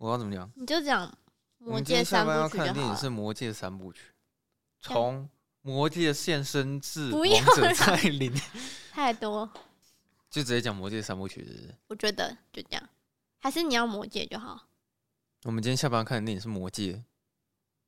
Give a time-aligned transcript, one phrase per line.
[0.00, 0.50] 我要怎么讲？
[0.56, 1.06] 你就讲
[1.58, 2.64] 《魔戒》三部曲 就好。
[2.64, 4.00] 我们今天下班要看的电影是《魔戒》三部曲，
[4.80, 5.28] 从
[5.60, 7.22] 魔戒现身至王
[7.54, 8.32] 者再临，
[8.90, 9.46] 太多，
[10.30, 11.74] 就直接讲《魔戒》三部曲是不是？
[11.88, 12.88] 我觉得就这样，
[13.40, 14.68] 还是你要《魔戒》就好。
[15.42, 16.94] 我们今天下班要看的电影是《魔戒》，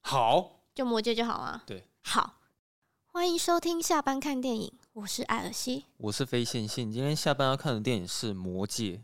[0.02, 1.62] 好，就《魔戒》就好啊。
[1.64, 2.40] 对，好，
[3.06, 6.92] 欢迎收听下班看电影，我是艾尔西，我是非线性。
[6.92, 8.98] 今天下班要看的电影是《魔戒》。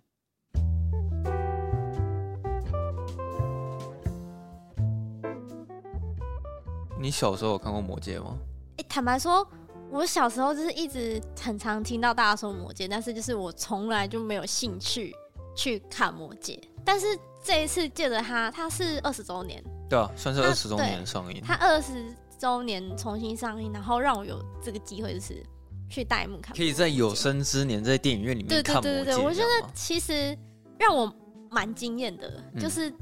[7.00, 8.36] 你小时候有看过《魔戒》吗？
[8.76, 9.46] 哎、欸，坦白说，
[9.90, 15.14] 我小时候就是一直很常听到大家说《魔戒》，但是就是我从来就没有兴趣
[15.54, 16.54] 去看《魔戒》。
[16.84, 17.06] 但是
[17.42, 21.40] 这一次借着它，它是二十周年，对啊，算是二十周年上映。
[21.44, 25.44] 它二十周年重新上映，然后让我有这个机会，就是
[25.89, 26.56] 去大荧幕看。
[26.56, 28.89] 可以在有生之年在电影院里面看《魔戒》。
[28.92, 30.36] 对对对对，我觉得其实
[30.78, 31.12] 让我
[31.50, 32.92] 蛮惊艳的，嗯，就是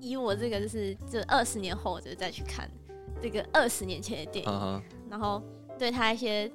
[0.00, 2.68] 以我这个就是这二十年后就再去看。
[3.24, 4.82] 这个二十年前的电影，uh -huh.
[5.08, 5.42] 然后
[5.78, 6.50] 对它一些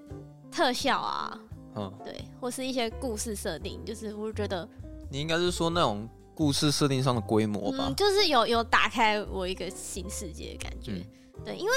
[0.51, 1.35] 特效啊
[1.73, 2.03] ，uh -huh.
[2.03, 4.69] 对，或是一些故事设定，就是我觉得
[5.09, 11.03] 你应该是说那种故事设定上的规模吧，嗯，就是有有打开我一个新世界的感觉，嗯，
[11.43, 11.71] 对，因为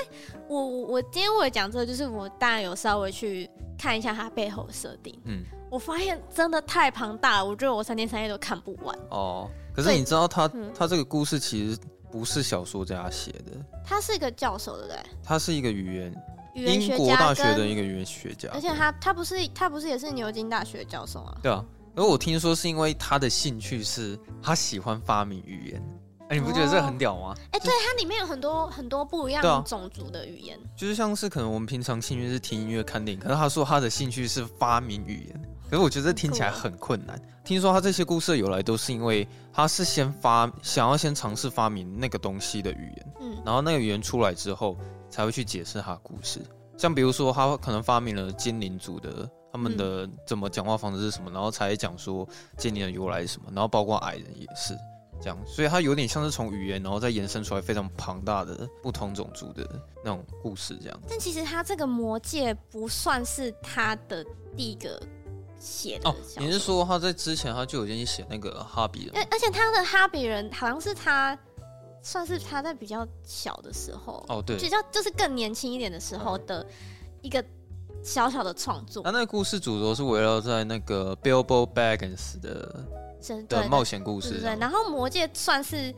[0.47, 3.49] 我我今天我讲这个，就是我当然有稍微去
[3.79, 9.49] 看一下它背后的设定，嗯，我发现真的太庞大了，我觉得我三天三夜都看不完哦。
[9.75, 11.79] 可是你知道他他这个故事其实。
[12.13, 14.99] 不是小说家写的，他是一个教授，对不对？
[15.25, 16.15] 他是一个语言，
[16.55, 21.39] 语言学家，英国大学的一个语言学家，而且他他不是他不是也是牛津大学教授啊？
[21.43, 21.65] 对啊，
[21.97, 25.83] 而我听说是因为他的兴趣是他喜欢发明语言，
[26.29, 27.35] 哎、欸，你不觉得这很屌吗？
[27.53, 35.43] 哎、欸，对，它里面有很多很多不一样种族的语言，就是像是可能我们平常兴趣是听音乐、看电影，可是他说他的兴趣是发明语言。
[35.73, 37.19] 可是我觉得这听起来很困难。
[37.43, 44.77] 听说他这些故事的由来都是因为他是先发想要先尝试发明那个东西的语言，嗯，然后那个语言出来之后
[45.09, 46.43] 才会去解释他的故事。
[46.77, 52.29] 像比如说他可能发明了精灵族的他们的怎么讲话方式是什么，然后才讲说
[52.59, 54.77] 精灵的由来是什么，然后包括矮人也是
[55.23, 59.67] 这样，所以他有点像是从语言然后再延伸出来非常庞大的不同种族的
[60.05, 61.01] 那种故事这样。
[61.09, 64.23] 但其实他这个魔界不算是他的
[64.55, 65.01] 第一个。
[65.63, 69.13] 写的哦，你是说他在之前他就已经写那个哈比人？
[69.15, 71.39] 而而且他的哈比人好像是他
[72.03, 76.67] 算是他在比较小的时候哦，对，比较就是更年轻一点的时候的
[77.21, 77.43] 一个
[78.03, 79.05] 小小的创作。
[79.05, 82.85] 他那个故事主轴是围绕在那个 Bilbo Baggins 的
[83.49, 84.57] 的冒险故事，对。
[84.59, 85.95] 然后魔界算是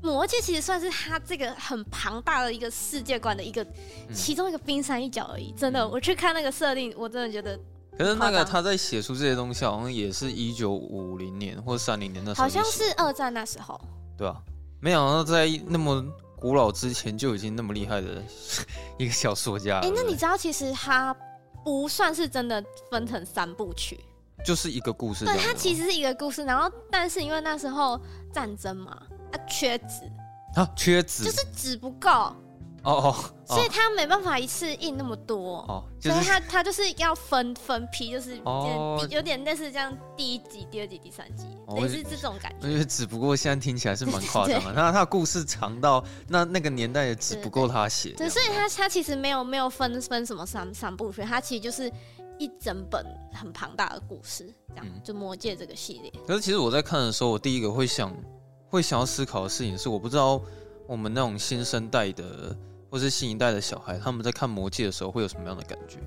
[0.00, 3.66] 魔界，其实算是他这个很庞大的一个世界观的一个
[4.14, 5.52] 其中一个冰山一角而已。
[5.58, 7.58] 真的，我去看那个设定，我真的觉得。
[7.98, 13.80] 可是那个他在写出这些东西，好像也是一九五零年或三零年那时候，好像是二战那时候，
[14.18, 14.36] 对啊，
[14.80, 16.04] 没想到在那么
[16.38, 18.22] 古老之前就已经那么厉害的
[18.98, 19.78] 一个小说家。
[19.78, 21.16] 哎、欸，那你知道其实他
[21.64, 23.98] 不算是真的分成三部曲，
[24.44, 25.24] 就是一个故事。
[25.24, 27.98] 对，他其实是一个故事，然后但是因为那时候
[28.32, 28.92] 战争嘛，
[29.32, 30.10] 啊，缺纸。
[30.54, 32.34] 啊，缺纸，就是纸不够。
[32.86, 33.14] 哦哦，
[33.44, 38.36] 所以他没办法一次印那么多哦，就是、所以他他就是要分分批，就是
[39.10, 42.68] 有点类似这样，第一集、第二集、第三集，也、哦、是这种感觉。
[42.68, 48.10] 我觉得只不过现在听起来是蛮夸张的，那他的故事长到那那个年代也只不够他写。
[48.10, 51.92] 对，所以他他其实没有没有分分什么三三部曲，他其实就是
[52.38, 56.12] 一整本很庞大的故事，这样、嗯、就魔戒这个系列。
[56.24, 58.16] 可是其实我在看的时候，我第一个会想
[58.68, 60.40] 会想要思考的事情是，我不知道
[60.86, 62.56] 我们那种新生代的。
[62.90, 65.98] 或是新一代的小孩，他们在看《魔戒》的时候会有什么样的感觉？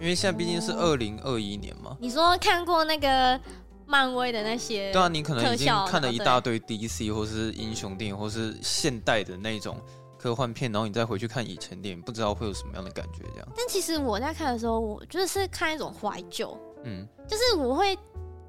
[0.00, 1.94] 因为现在毕竟是二零二一年嘛。
[2.00, 3.38] 你说看过那个
[3.86, 4.90] 漫威的那些？
[4.92, 9.76] 对啊，你可能已经看了一大堆 DC 或是英雄电影，或是现代的那种
[10.16, 13.24] 科幻片，然后你再回去看以前电影，不知道会有什么样的感觉？
[13.34, 13.48] 这样。
[13.54, 17.98] 但其实我在看的时候，我就是看一种怀旧，嗯，就是我会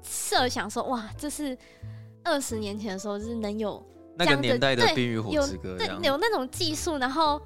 [0.02, 1.58] 设想说，哇，这是
[2.24, 3.84] 二十年前的时候，就是能有
[4.16, 7.38] 那个年代的《冰与火之歌》这样，有那种技术，然后。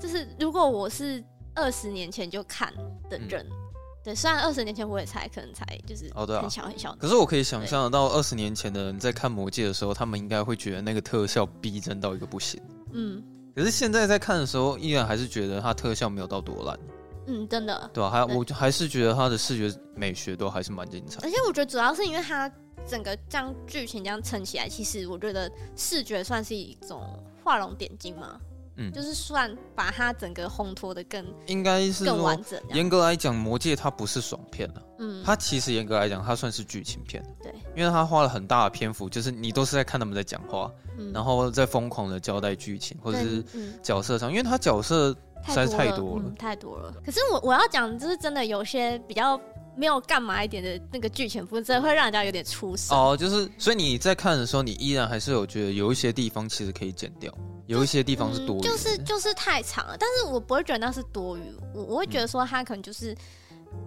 [0.00, 1.22] 就是如果我是
[1.54, 2.72] 二十年前就看
[3.08, 3.56] 的人，嗯、
[4.02, 12.60] 对，虽然二十年前我也才可能才就是很小很小，哦啊，可是我可以想象得到二十年前的人在看《魔戒》的时候，他们应该会觉得那个特效逼真到一个不行。
[12.92, 13.22] 嗯，
[13.54, 16.78] 可是现在在看的时候，依然还是觉得它特效没有到多烂。
[17.26, 17.90] 嗯，真的。
[17.94, 21.20] 对啊，还我还是觉得它的视觉美学都还是蛮精彩。
[21.22, 22.50] 而且我觉得主要是因为它
[22.86, 27.02] 整个这样剧情这样撑起来，其实我觉得视觉算是一种
[27.42, 28.38] 画龙点睛嘛。
[28.76, 32.60] 嗯，就是算把它整个烘托的更应该是更完整。
[32.72, 37.22] 严格来讲，《魔戒》它不是爽片了，嗯，它其实严格来讲，它算是剧情片。
[37.42, 43.44] 对，因为它花了很大的篇幅，就是你都是在看他们在讲话，嗯、然后在疯狂的交代剧情或者是
[43.82, 45.10] 角色上，因为它角色
[45.46, 47.02] 实在是太多了，太多了，嗯，多了。
[47.04, 49.40] 可是我我要讲，就是真的有些比较。
[49.76, 53.16] 没有干嘛一点的那个剧情，不是真的会让人家有点出神哦。
[53.18, 57.36] 就是，所以你在看的时候，你依然还是有觉得有一些地方其实可以剪掉，
[57.66, 59.96] 有一些地方是多余，就是就是太长了。
[59.98, 61.42] 但是我不会觉得那是多余，
[61.74, 63.16] 我我会觉得说他可能就是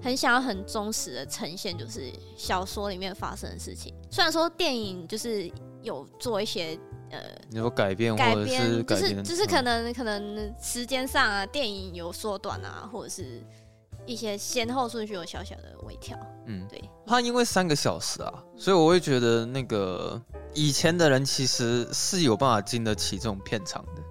[0.02, 3.94] 很想要很忠实的呈现，就是小说里面发生的事情。
[4.10, 5.52] 虽然说电影就是
[5.82, 6.78] 有做一些
[7.12, 7.20] 呃，
[7.50, 13.44] 你说改编或者是改编，就是就是可能可能时间上啊，电影有缩短啊，或者是。
[14.06, 16.82] 一些先后顺序有小小的微调，嗯，对。
[17.06, 20.22] 他因为三个小时啊，所以我会觉得那个
[20.57, 24.01] 以前的人其实是有办法经得起这种片场的，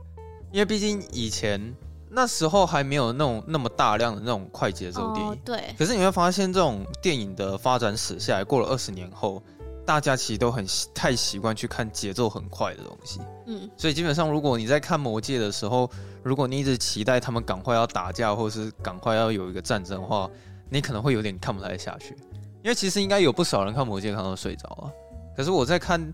[0.53, 1.75] 因为毕竟以前
[2.09, 5.75] 那时候还没有那种那么大量的那种快节奏电影，哦，对。
[5.77, 9.43] 可是你会发现，这种电影的发展史下来，过了二十年后。
[9.85, 15.89] 大家其实都很太习惯去看节奏很快的东西，嗯，所以基本上如果你在看《魔戒》的时候，
[16.25, 20.29] 如果你一直期待他们赶快要打架，或是赶快要有一个战争的话，
[20.69, 22.17] 你可能会有点看不太下去。
[22.65, 24.93] 因为其实应该有不少人看《魔戒》看到睡着了，
[25.37, 26.13] 可是我在看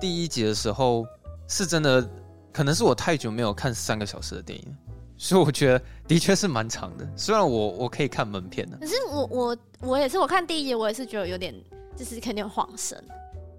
[0.00, 1.06] 第一集的时候，
[1.48, 2.08] 是真的，
[2.52, 4.76] 可能是我太久没有看三个小时的电影，
[5.16, 7.08] 所以我觉得的确是蛮长的。
[7.16, 11.54] 虽然我我可以看门片的，可是我我我也是，我看第一集我也是觉得有点。
[11.96, 13.00] 就是肯定晃神，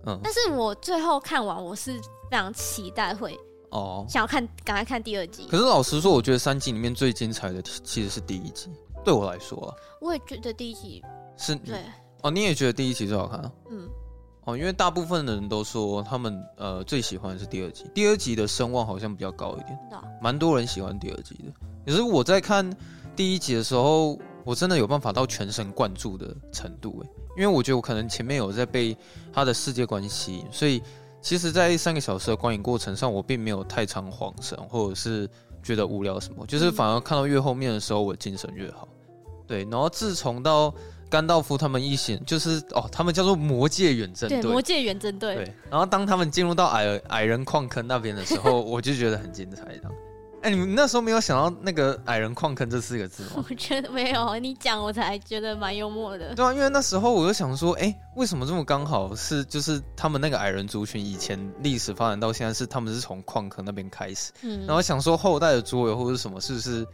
[0.05, 1.93] 嗯，但是我最后看完，我是
[2.29, 3.33] 非常期待会
[3.69, 5.47] 哦，想要看，赶快看第二集。
[5.49, 8.69] 可是老实说，我觉得三集里面最精彩的其实是第一集，
[9.05, 9.71] 对我来说啊，
[10.01, 11.01] 我也觉得第一集
[11.37, 11.79] 是，对，
[12.23, 13.49] 哦，你也觉得第一集最好看啊？
[13.71, 13.87] 嗯，
[14.45, 19.77] 哦，因为大部分的人都说他们呃最喜欢的是第二集，第二集的声望好像比较高一点，
[20.21, 21.51] 蛮多人喜欢第二集的。
[21.85, 22.67] 可是我在看
[23.15, 27.09] 第一集的时候，我真的有办法到全神贯注的程度，诶。
[27.35, 28.95] 因为我觉得我可能前面有在被
[29.33, 30.81] 他的世界观吸引，所以
[31.21, 35.27] 其实，在三个小时的观影过程上，我并没有太常晃神，或者是
[35.63, 38.87] 觉得无聊什么，就是反而看到越后面的时候，我精神越好。
[39.47, 40.73] 对，然后自从到
[41.15, 45.35] 甘道夫他们一行，就是哦，他们叫做魔界远征队，魔界远征队。
[45.35, 49.89] 对，然后当他们进入到矮矮人矿坑那边的时候，我就觉得很精彩，的。
[50.45, 53.43] 哎、欸，你们那时候没有想到那个“矮人矿坑”这四个字吗？
[53.49, 56.35] 我觉得没有，你讲我才觉得蛮幽默的。
[56.35, 66.85] 对啊，因为那时候我就想说，哎、欸，为什么这么刚好是就是他们那个矮人族群以前历史发展到现在是他们是从矿坑那边开始，嗯，然后想说后代的桌游或者什么是不是？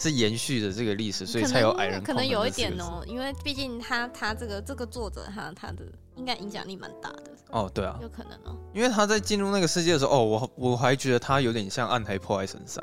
[0.00, 2.02] 是延续的这个历史，所以才有矮人。
[2.02, 5.84] 可能有一点哦，因为毕竟他他这个这个作者他他的
[6.16, 7.24] 应该影响力蛮大的。
[7.50, 8.56] 哦，对啊，有可能哦。
[8.72, 12.82] 因为他在进入那个世界的时候，哦，我我还觉得他有点像《暗黑破坏神三》，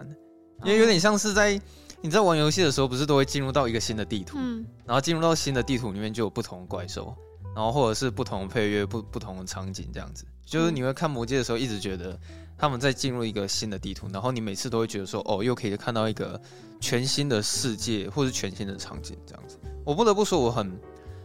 [0.66, 1.60] 因为有点像是在
[2.02, 7.16] 你在玩游戏的时候，不是都会进入到一个新的地图，嗯，然后进入到新的地图里面就有不同的怪兽，
[7.56, 10.26] 然后或者是不同的配乐、不不同的场景这样子。
[10.48, 12.18] 就是你会看魔戒的时候，一直觉得
[12.58, 16.42] 他们在进入一个新的地图，然后你每次都会觉得说，哦，又可以看到一个
[16.80, 19.60] 全新的世界，或是全新的场景这样子。
[19.86, 20.80] 我不得不说，我很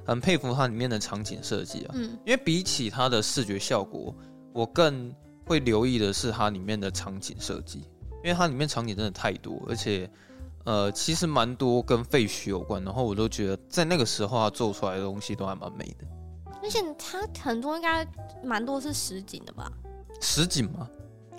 [0.04, 4.12] 很佩服它里面的场景设计啊，嗯，因为比起它的视觉效果，
[4.52, 5.14] 我更
[5.46, 7.78] 会留意的是它里面的场景设计，
[8.24, 10.10] 因为它里面场景真的太多，而且
[10.64, 16.06] 呃，其实蛮多跟废墟有关，然后我都觉得在那个时候它做出来的东西都还蛮美的。
[16.62, 18.06] 而且它很多应该
[18.44, 19.70] 蛮多是实景的吧？
[20.20, 20.88] 实景吗？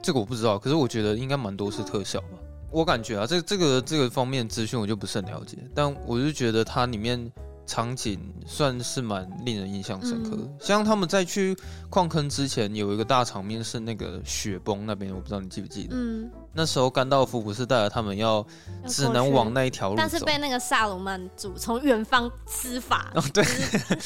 [0.01, 0.59] 这个我不知道。
[0.59, 2.37] 可是我觉得应该蛮多是特效吧。
[2.69, 5.57] 我感觉啊，这这个这个方面资讯我就不是很了解。
[5.73, 7.31] 但我就觉得它里面
[7.65, 10.43] 场景算是蛮令人印象深刻的。
[10.43, 11.57] 嗯、像他们在去
[11.89, 15.95] 矿坑之前，有一个大场面是那个雪崩那边，我不知道你记不记得？
[15.95, 16.29] 嗯。
[16.53, 18.45] 那时候甘道夫不是带着他们要
[18.85, 23.43] 只能往那一条路走，但是被那个萨鲁曼族从远方施法，哦，对，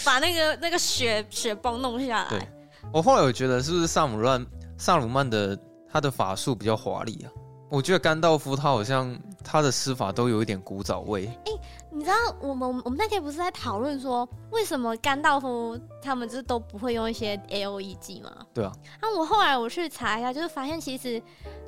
[0.06, 2.30] 把那个那个雪雪崩弄下来。
[2.30, 2.48] 对，
[2.94, 4.46] 我后来有觉得是不是萨姆乱
[4.78, 5.60] 萨鲁曼的
[5.92, 7.28] 他的法术比较华丽啊？
[7.70, 11.28] 我觉得甘道夫他好像他的施法都有一点古早味。
[11.46, 11.60] 哎、欸，
[11.92, 18.32] 你知道我们我们那天不是在讨论说为什么甘道夫他们就是都不会用一些 AOE 技吗？
[18.54, 18.72] 对啊。
[19.02, 21.22] 那我后来我去查一下，就是发现其实。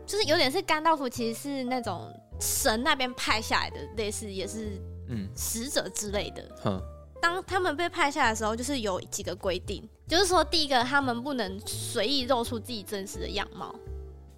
[0.06, 6.44] 就是有点是甘道夫，其实是那种神那边派下来的，类似也是嗯使者之类的。
[6.65, 6.82] 嗯，
[7.22, 13.75] 当他们被派下来的时候，就是有几个规定，就是说第一个，他们不能随意露出自己真实的样貌。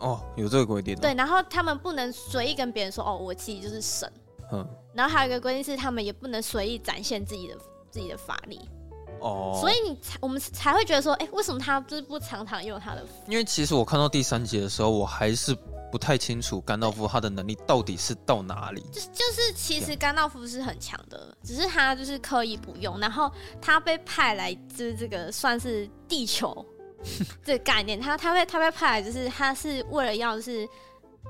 [0.01, 0.95] 哦，有这个规定。
[0.95, 4.11] 对，然后他们不能随意跟别人说，哦，我其实就是神。
[4.51, 7.55] 嗯，然后还有一个规定是，他们也不能随意展现自己的
[7.89, 8.59] 自己的法力。
[9.21, 13.05] 哦，所以你才我们才会觉得说，哎、欸，为什么他就是不常常用他的？
[13.27, 15.55] 因为其实我看到第三集的时候，我还是
[15.91, 18.81] 不太清楚甘道夫他的能力到底是到哪里。
[18.91, 22.99] 就就是其实甘道夫是很强的，只是他就是刻意不用。
[22.99, 23.31] 然后
[23.61, 26.65] 他被派来就是这个算是地球
[27.43, 30.67] 这个概念，他他被他被派来就是他是为了要就是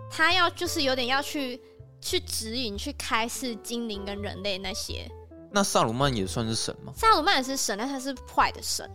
[0.10, 1.62] 他要就是有点要去
[2.00, 5.10] 去指引去开示精灵跟人类那些。
[5.51, 6.94] 那萨鲁曼也算是神吗？
[6.96, 8.90] 萨鲁曼也是神，但他是坏的神。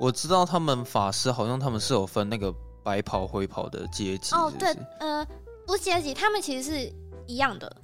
[0.00, 4.32] 我知道他们法师好像他们是有分那个白袍灰袍的阶级。
[4.34, 5.26] 哦，对，呃，
[5.66, 6.92] 不是阶级，他们其实是
[7.26, 7.76] 一样的，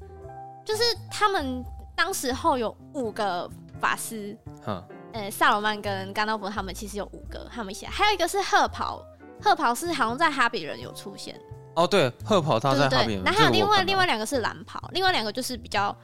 [0.65, 1.65] 就是他们
[1.97, 3.51] 当时候有五个
[3.81, 4.39] 法师。
[4.67, 4.81] 嗯。
[5.15, 9.01] 呃，萨鲁曼跟甘道夫他们其实有五个，他们一起来，还有一个是褐袍，
[9.41, 11.41] 褐袍是好像在哈比人有出现。
[11.77, 13.23] 哦，对，褐袍他在哈比人。
[13.23, 15.97] 然后还有另外另外两个是蓝袍，另外两个就是比较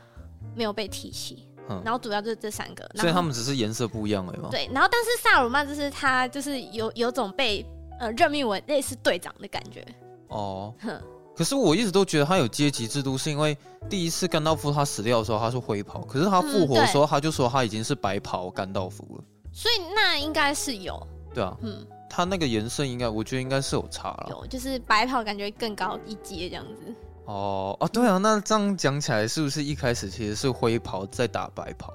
[0.55, 1.47] 没有被提起。
[1.69, 4.49] 嗯然后主要就是这三个，所以他们只是颜色不一样而已嘛。
[4.50, 7.64] 对，然后但是萨鲁曼就是他就是有有种被
[8.00, 9.85] 呃任命为类似队长的感觉。
[10.29, 11.00] 哦，哼。
[11.37, 13.57] 可是我一直都觉得他有阶级制度，是因为
[13.89, 19.25] 第一次甘道夫他死掉的时候他是灰袍，可是他复活的时候他就说他已经是白袍甘道夫了。
[19.53, 21.01] 所以那应该是有。
[21.33, 24.27] 对啊，嗯，他那个颜色应该我觉得应该是有差了。
[24.31, 26.95] 有，就是白袍感觉更高一阶这样子。
[27.25, 31.93] 哦哦，对啊，那这样讲起来，是不是一开始其实是灰袍在打白袍？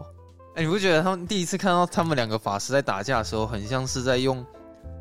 [0.56, 4.46] 哎，你不觉得他们第一次看到他们两个法师在打架的时候，很像是在用，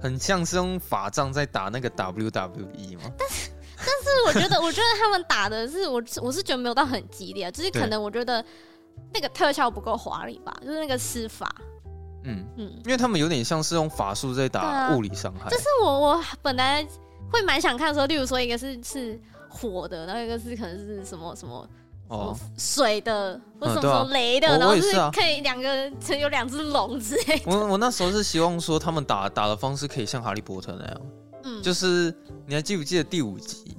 [0.01, 3.13] 很像是用法杖在打那个 WWE 吗？
[3.17, 3.51] 但是，
[3.85, 8.45] 但是我觉得，我觉得他们打的是我，我是觉得没有到很激烈，就是可能我觉得
[9.13, 11.55] 那个特效不够华丽吧，就是那个施法。
[12.25, 15.51] 嗯嗯，因为他们有点像是用法术在打物理伤害。
[15.51, 16.87] 就是我我本来
[17.31, 19.21] 会蛮想看的时候，例如说一个是是。
[19.57, 21.65] 火的，然后一个是可能是什么什么
[22.09, 25.89] 哦，水的或什么什么雷的，然后是可以两个
[26.19, 27.41] 有两只龙之类。
[27.47, 31.01] 我我那时候是希望说他们打打的方式可以像哈利波特那样，
[31.45, 32.15] 嗯，就是
[32.47, 33.77] 你还记不记得第五集？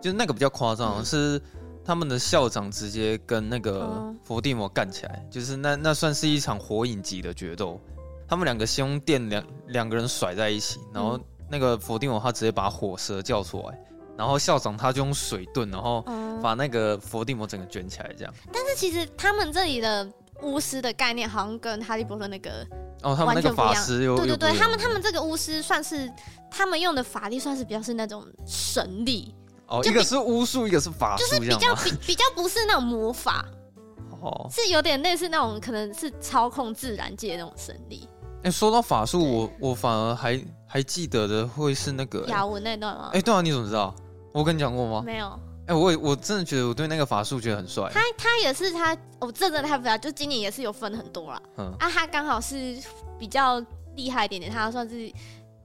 [0.00, 1.40] 就是那个比较夸张，是
[1.84, 7.80] 他们的校长直接跟那个伏地魔干起来，就是那那算是一场火影级的决斗。
[8.28, 11.18] 他们两个先用电两两个人甩在一起，然后
[11.50, 13.78] 那个伏地魔他直接把火蛇叫出来。
[14.16, 16.04] 然后校长他就用水遁，然后
[16.42, 18.34] 把那个伏地魔整个卷起来，这样。
[18.52, 20.06] 但是其实他们这里的
[20.42, 22.66] 巫师的概念好像跟哈利波特那个
[23.02, 26.10] 哦，他们那个法师对对对，他们他们这个巫师算是
[26.50, 29.34] 他们用的法力算是比较是那种神力
[29.66, 33.44] 哦，一个是巫术，一个是法术，就是比较比比较不是那种魔法
[34.20, 38.08] 哦，是有点类似那种可能是操控自然界的那种神力。
[38.42, 43.10] 哎，说到法术，我我反而还还记得的会是那个雅文那段吗？
[43.12, 43.94] 哎，对啊，你怎么知道？
[44.32, 45.02] 我跟你讲过吗？
[45.04, 45.38] 没有。
[45.68, 47.90] 哎、欸，我我真的觉得我对那个法术觉得很帅。
[47.92, 49.98] 他他也是他，哦，这真的太复杂。
[49.98, 51.42] 就今年也是有分很多啦。
[51.58, 51.66] 嗯。
[51.78, 52.76] 啊，他刚好是
[53.18, 53.62] 比较
[53.94, 55.12] 厉害一点点，他算是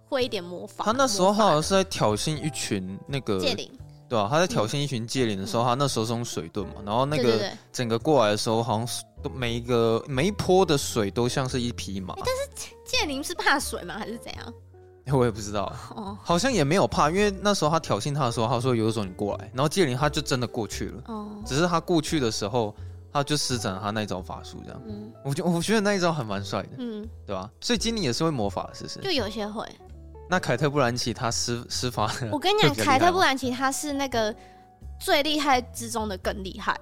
[0.10, 0.84] 会一点魔法。
[0.84, 3.72] 他那时候好像是在挑衅一群那个戒灵，
[4.10, 12.14] 对啊，他在挑衅一群戒灵的时候，嗯、他那时候是用水遁嘛，然后那个整个过来的时候，好像是都每一个每一泼的水都像是一匹马。
[12.16, 13.96] 欸、但是戒灵是怕水吗？
[13.98, 14.54] 还是怎样？
[15.12, 15.72] 我也不知道，
[16.24, 21.02] 好像也没有怕，因为那时候他挑衅他的时候，他说有种你过来，然后戒灵他就真的过去了。
[21.08, 22.74] 哦，只是他过去的时候，
[23.12, 24.82] 他就施展了他那一招法术，这样。
[24.88, 26.70] 嗯，我觉我觉得那一招还蛮帅的。
[26.78, 27.50] 嗯，对吧？
[27.60, 29.00] 所以精灵也是会魔法的，是不是？
[29.02, 29.68] 就有些会。
[30.30, 34.34] 那凯特·布兰奇他施施法，我跟你讲，凯特·布兰奇他是那个
[35.02, 36.80] 最厉害之中的更厉害，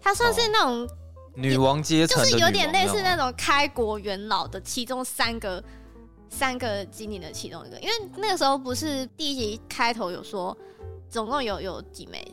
[0.00, 0.88] 他算是那种
[1.34, 5.62] 女王阶层，就是有点类似那种开国元老的其中三个。
[6.30, 10.56] 三个精灵的其中一个，因为那个时候不是第一集开头有说，
[11.10, 12.26] 总共有有几枚？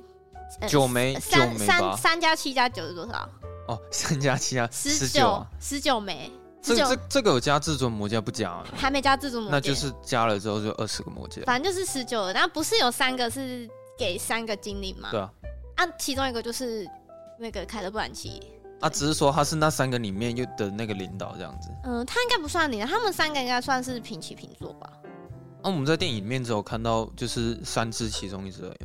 [0.68, 3.30] 九枚，三三三加七加九是多少？
[3.68, 6.32] 哦， 三加七加十九，十九枚。
[6.62, 8.64] 这这这个有加至尊魔戒不加？
[8.74, 11.42] 还没加至尊魔戒，那就是加了之后就二十个魔戒。
[11.42, 15.10] 反正就是十九了，但不是有三个是给三个精灵吗？
[15.12, 15.32] 对啊，
[15.76, 16.88] 啊，其中一个就是
[17.40, 18.42] 那个凯特·布兰奇。
[18.80, 21.70] 啊，只是说他是那三个里面又的那个领导这样子。
[21.84, 24.92] 嗯，他应该不算领导，他们三个应该算是平起平坐吧。
[25.64, 28.80] 那、啊、我们在电影里面只有看到就是三只其中一只而已。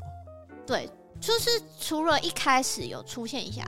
[0.66, 0.88] 对，
[1.20, 3.64] 就是除了一开始有出现一下，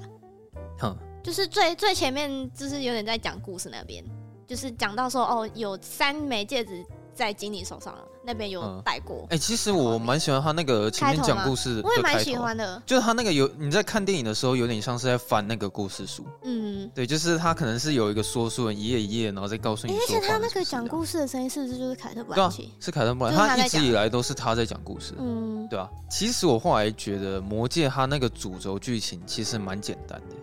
[0.79, 4.05] 哼，就是最最前面就是有点在讲故事那边，
[4.47, 6.85] 就是讲到说哦，有三枚戒指。
[7.17, 9.27] 在经理手上了，那边有带过。
[9.31, 12.83] 哎、其实我蛮喜欢他那个前面讲故事，我也蛮喜欢的。
[12.87, 16.25] 就是他那个有你在看电影的时候，有点像是在翻那个故事书。
[16.43, 19.95] 嗯，对，就是他可能是有一个说书人一页一页，然后再告诉你。
[19.95, 22.73] 而且他那个讲故事的声音是不是就是凯特布兰奇？
[22.81, 25.15] 是凯特布兰奇，他一直以来都是他在讲故事。
[25.19, 25.89] 嗯，对啊。
[26.11, 30.37] 其实我后来觉得《魔戒》它那个主轴剧情其实蛮简单的，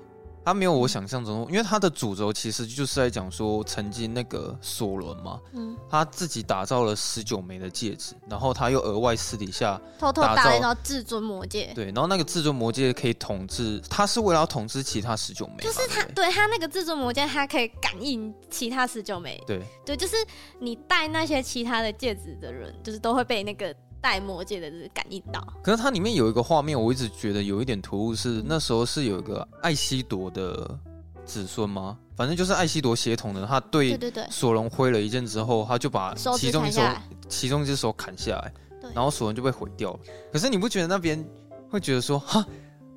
[0.52, 19.62] 他没有我想象中，因为他的主轴其实就是在讲说，曾经那个索伦嘛，嗯，他自己打造了十九枚的戒指，然后他又额外私底下偷偷打造至尊魔戒，对，然后那个至尊魔戒可以统治，他是为了要统治其他十九枚，就是他对，对他那个至尊魔戒，他可以感应其他十九枚，对。
[19.86, 20.18] 对，就是
[20.60, 23.74] 你戴那些其他的戒指的人，就是都会被那个。
[24.02, 30.78] 戴魔戒的这个感应到，可是它里面有一个画面，我一直觉得有一点突兀，是那时候是有一个艾希朵的
[31.24, 31.98] 子孙吗？
[32.16, 33.98] 反正就是艾希朵血统的，他对
[34.30, 36.82] 索隆挥了一剑之后，他就把其中一手
[37.30, 38.54] 其中一只手砍下来，
[38.94, 40.00] 然后索伦就被毁掉了。
[40.34, 41.24] 可是你不觉得那边
[41.70, 42.44] 会觉得说，哈，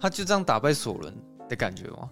[0.00, 1.14] 他就这样打败索伦
[1.48, 2.08] 的感觉吗？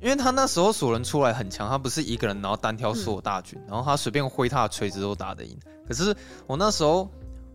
[0.00, 5.58] 因为他那时候索伦出来很强，他不是一个人，然后单挑所有大军，然后他随便挥他的锤子都打得赢。
[5.86, 6.16] 可是
[6.46, 7.06] 我那时候。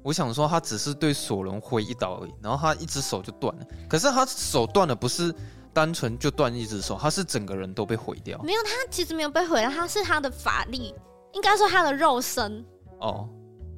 [0.01, 3.65] 我想说，他只是对索伦挥一刀而已，然后他一只手就断了。
[3.89, 5.34] 可是他手断了，不是
[5.74, 8.41] 单纯就断一只手，他是整个人都被毁掉。
[8.41, 10.96] 没有，他其实没有被毁掉，他是他的法力，
[11.34, 12.65] 应该说他的肉身。
[13.00, 13.27] 哦，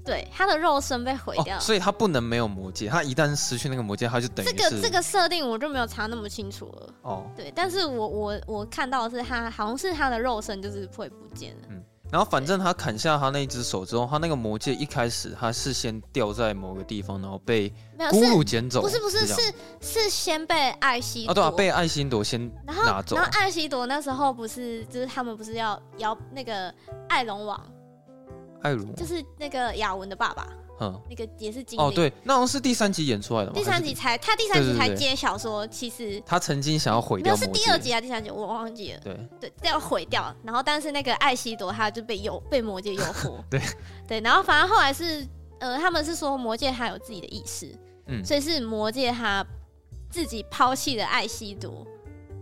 [0.06, 2.88] 对，他的肉身被毁掉，哦，所以他不能没有魔戒。
[2.88, 6.94] 他一旦失去那个魔戒，他就等于这个这个设定我就没有查那么清楚了。
[7.02, 11.68] 哦，对，但是我我我看到的是他好像是他的肉身就是会不见了。
[11.70, 11.81] 嗯。
[12.12, 18.82] 然后反正他砍下他那只手之后，他那个魔戒一开始他是先掉在某个地方，然后被咕噜捡走。
[18.82, 21.32] 不是不是是是，先被艾希朵。
[21.32, 23.16] 啊对啊，被艾希朵先拿走。
[23.16, 26.74] 然后，然后艾希朵那时候不是就是他们不是要要那个
[27.08, 27.66] 艾龙王，
[28.62, 30.48] 艾龙就是那个雅文的爸爸。
[30.82, 33.54] 嗯，那个也是经哦，对，那好像是第三集演出来的吗？
[33.56, 37.32] 第三集才他第三集才揭晓说，其实他曾经想要毁掉。
[37.32, 39.00] 那是第二集啊，第三集我忘记了。
[39.04, 43.36] 对对，要毁掉，然后但是那个艾希朵他就被诱被魔界诱惑。
[43.48, 43.62] 对
[44.08, 45.24] 对，然后反正后来是
[45.60, 47.72] 呃，他们是说魔界他有自己的意识，
[48.08, 49.46] 嗯，所以是魔界他
[50.10, 51.86] 自己抛弃了艾希朵。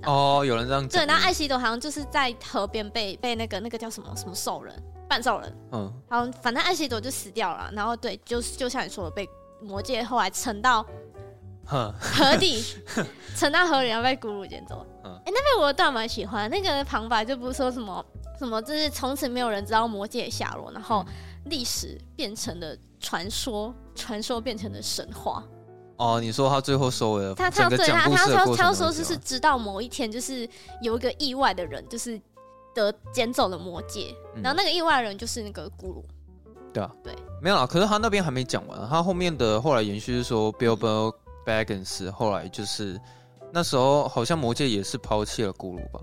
[0.05, 1.01] 哦，有人这样讲。
[1.01, 4.73] 对，然后艾希朵好像就是在河边被被那个那个叫什么什么兽人。
[5.09, 9.27] 半兽人，嗯，好，反正艾希朵就死掉了，然后对，就是就像你说的，被
[9.59, 10.85] 魔界后来沉到
[11.65, 12.63] 河底，
[13.35, 14.85] 沉到河里，然后被咕噜捡走。
[15.03, 18.05] 嗯哎、欸，那边我倒蛮喜欢，那个旁白就不是说什么
[18.37, 21.03] 什么，就是从此没有人知道魔界的下落，然后
[21.45, 25.43] 历史变成了传说，传说变成了神话。
[25.97, 30.47] 哦，你说他最后收尾了，他他对他他他他说就是直到某一天，就是
[30.81, 32.21] 有一个意外的人，就是。
[32.79, 36.03] 得捡走了魔戒，然后那个意外的人就是那个咕噜，
[36.73, 37.67] 对啊，对，没有啦。
[37.67, 41.13] 可是他那边还没讲完，他后面的后来延续是说，Bilbo
[41.45, 42.99] Baggins 后来就是
[43.51, 45.99] 那时候好像魔戒也是抛弃了咕噜吧，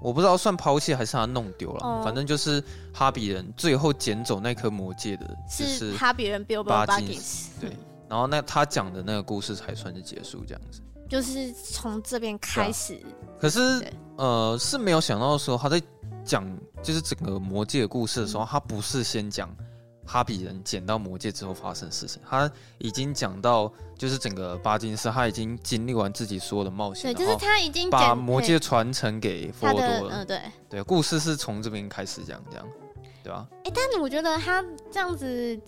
[0.00, 7.70] 我不知道算抛弃还是他弄丢了，哦、反正就是哈比人最后捡走那颗魔戒的，是哈比人 Bilbo Baggins，对，
[8.08, 13.08] 然后那他讲的那个故事才算是结束这样子，就是从这边开始，啊、
[13.40, 13.92] 可是对。
[14.16, 15.82] 呃是没有想到说他在。
[16.24, 16.44] 讲
[16.82, 19.54] 就是整个魔界的故事的时候，他不是先讲
[20.06, 32.66] 哈比人捡到魔戒之后发生的事情，他已经讲到就是整个巴金斯他已经经历完自己所有的冒险，对，就是他已经把魔戒传承给佛罗多了，嗯，对，对，故事是从这边开始讲，这样，
[33.22, 33.46] 对吧？
[33.64, 35.58] 哎、欸，但是我觉得他这样子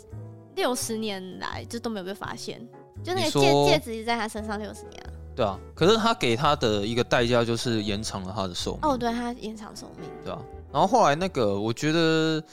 [0.55, 2.61] 六十年来就都没有被发现，
[3.03, 5.13] 就那个戒戒指一直在他身上六十年了。
[5.37, 8.91] 对啊，可是他给他的一个代价就是延长了他的寿命。
[8.91, 10.09] 哦，对，他延长寿命。
[10.25, 12.41] 对啊，然后后来那个，我觉得《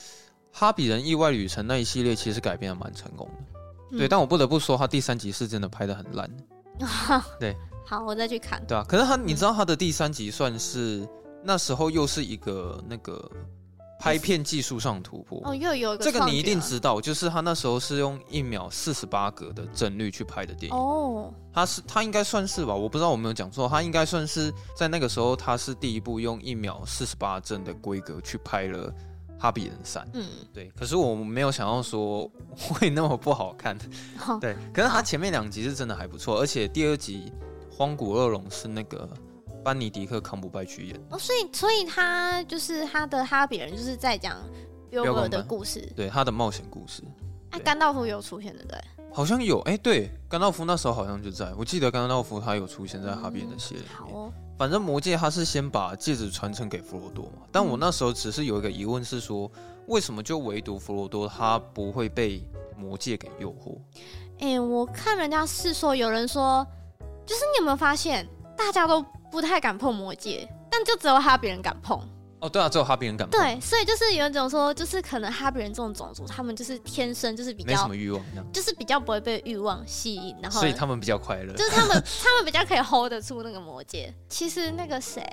[0.51, 3.59] 哈比人意外旅程》那一系列其实改编的蛮成功的。
[3.93, 6.29] 嗯、对，但我不得不说，他第三集是真的拍的很烂。
[7.39, 8.61] 对，好，我再去看。
[8.67, 11.07] 对啊，可是他，你知道他的第三集算是
[11.41, 13.31] 那时候又是一个那个。
[14.03, 21.33] 拍片技术上突破哦，又有一个这个你一定知道，就是他那时候是用一秒四十八格的帧率去拍的电影哦。
[21.53, 28.91] 他是他应该算是吧，我不知道我没有讲错，他应该算是在那个时候他是第一部用一秒四十八帧的规格去拍了
[29.39, 30.03] 《哈比人三》。
[30.11, 30.69] 嗯，对。
[30.77, 33.73] 可是我没有想到说会那么不好看。
[34.27, 37.31] 哦、对，可是他前面两集是真的还不错，而且第二集
[37.71, 39.07] 荒古恶龙是那个。
[39.63, 44.37] 班尼迪克·康伯拜去演哦，所以所以他就是他的哈比人，就是在讲
[44.89, 47.01] 标哥的故事，对他的冒险故事。
[47.51, 48.77] 哎，甘道夫有出现的对？
[49.13, 53.83] 好像有哎，对，甘道夫那时候好像就在，我记得甘道夫他有出现在哈比人的系列。
[53.95, 59.49] 好哦，反正魔戒他是先把戒指传承给弗罗多嘛，但我那时候只是有一个疑问是说，
[59.87, 62.43] 为什么就唯独弗罗多他不会被
[62.75, 63.77] 魔戒给诱惑？
[64.39, 66.65] 哎，我看人家是说有人说，
[67.23, 69.05] 就是你有没有发现大家都。
[69.33, 71.99] 不太敢碰魔戒，但就只有哈比人敢碰。
[72.39, 73.39] 哦，对啊，只有哈比人敢碰。
[73.39, 84.13] 对，所以就是有一种说，就是可能哈比人这种种族，他们就是天生就是比较没什么欲望，就是比较不会被欲望吸引，然后所以他们比较快乐，就是他们 他们比较可以 hold 得住那个魔戒。
[84.29, 85.23] 其实那个谁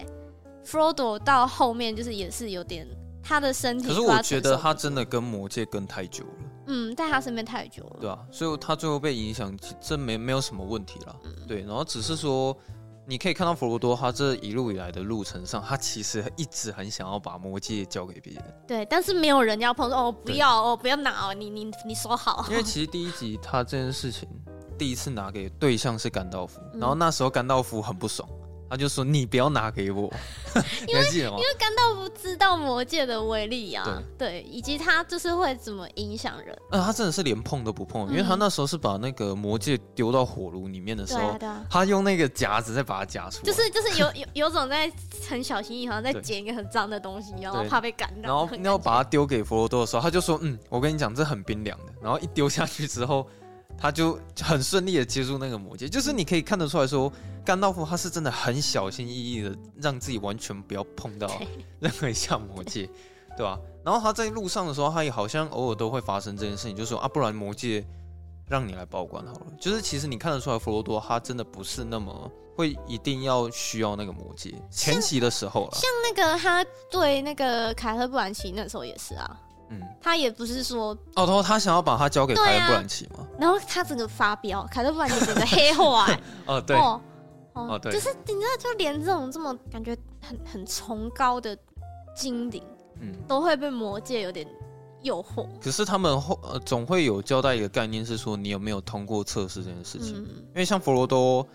[0.64, 2.88] ，，Frodo 到后面就是也是有点
[3.22, 12.56] 他的身体，可是我觉得他真的跟魔戒跟太久了，嗯，在他身边太久了，对啊，所以他最后被影响，这没没有什么问题了，嗯，对，然后只是说。
[13.11, 18.44] 你可以看到弗罗多，他这一路以来的路程上，他其实一直很想要把魔戒交给别人。
[18.68, 22.46] 对，但是没有人要碰说，哦，不要哦，不要拿哦，你你你说好。
[22.49, 24.29] 因为其实第一集他这件事情，
[24.79, 28.29] 第一次拿给对象是甘道夫，嗯，然后那时候甘道夫很不爽。
[28.70, 30.09] 他就说：“你不要拿给我，
[30.87, 31.37] 你还记得吗？
[31.37, 33.85] 因为甘道夫知道魔戒的威力啊，
[34.16, 36.56] 对，对，以及他就是会怎么影响人。
[36.70, 41.37] 呃，他真的是连碰都不碰，嗯，因为他那时候是把那个魔戒丢到火炉里面的时候，
[41.68, 44.88] 他用那个夹子再把它夹出来，就是就是有 有有种在
[45.28, 48.22] 很小心翼翼，好像在捡一个很脏的东西，然后怕被感染。
[48.22, 51.92] 然后你要把它丢给佛罗多的时候，他就说：嗯，我跟你讲，这很冰凉的。
[52.00, 53.26] 然后一丢下去之后。”
[53.81, 57.11] 他就很顺利的接住那个魔戒，就是你可以看得出来说，
[57.43, 61.27] 甘道夫他是真的很小心翼翼的，让自己完全不要碰到
[61.81, 62.87] 任何一下魔戒，
[63.38, 63.59] 对吧？
[63.83, 67.83] 然后他在路上的时候，他也好像偶尔都会发生这件事情，就说啊，不然魔戒
[68.47, 69.47] 让你来保管好了。
[69.59, 75.71] 就是其实你看得出来，弗罗多他真的不是那么会一定要需要那个魔戒，前期的时候了。
[75.73, 79.40] 像那个他对那个凯特·布兰奇那时候也是啊。
[79.70, 83.26] 嗯，他也不是说哦，他他想要把他交给凯特·布兰奇吗？
[83.38, 86.20] 然后他整个发飙，凯特·布兰奇整个黑化、欸。
[86.46, 87.00] 哦，对，哦，
[87.54, 91.56] 哦对，就是你知道，就连这种这么感觉很很崇高的
[92.16, 92.62] 精灵，
[93.00, 94.44] 嗯，都会被魔界有点
[95.02, 95.46] 诱惑。
[95.62, 100.16] 可是他们后呃总会有交代一个概念，是说你有没有通过测试这件事情。
[100.16, 101.46] 嗯、因为像弗罗多，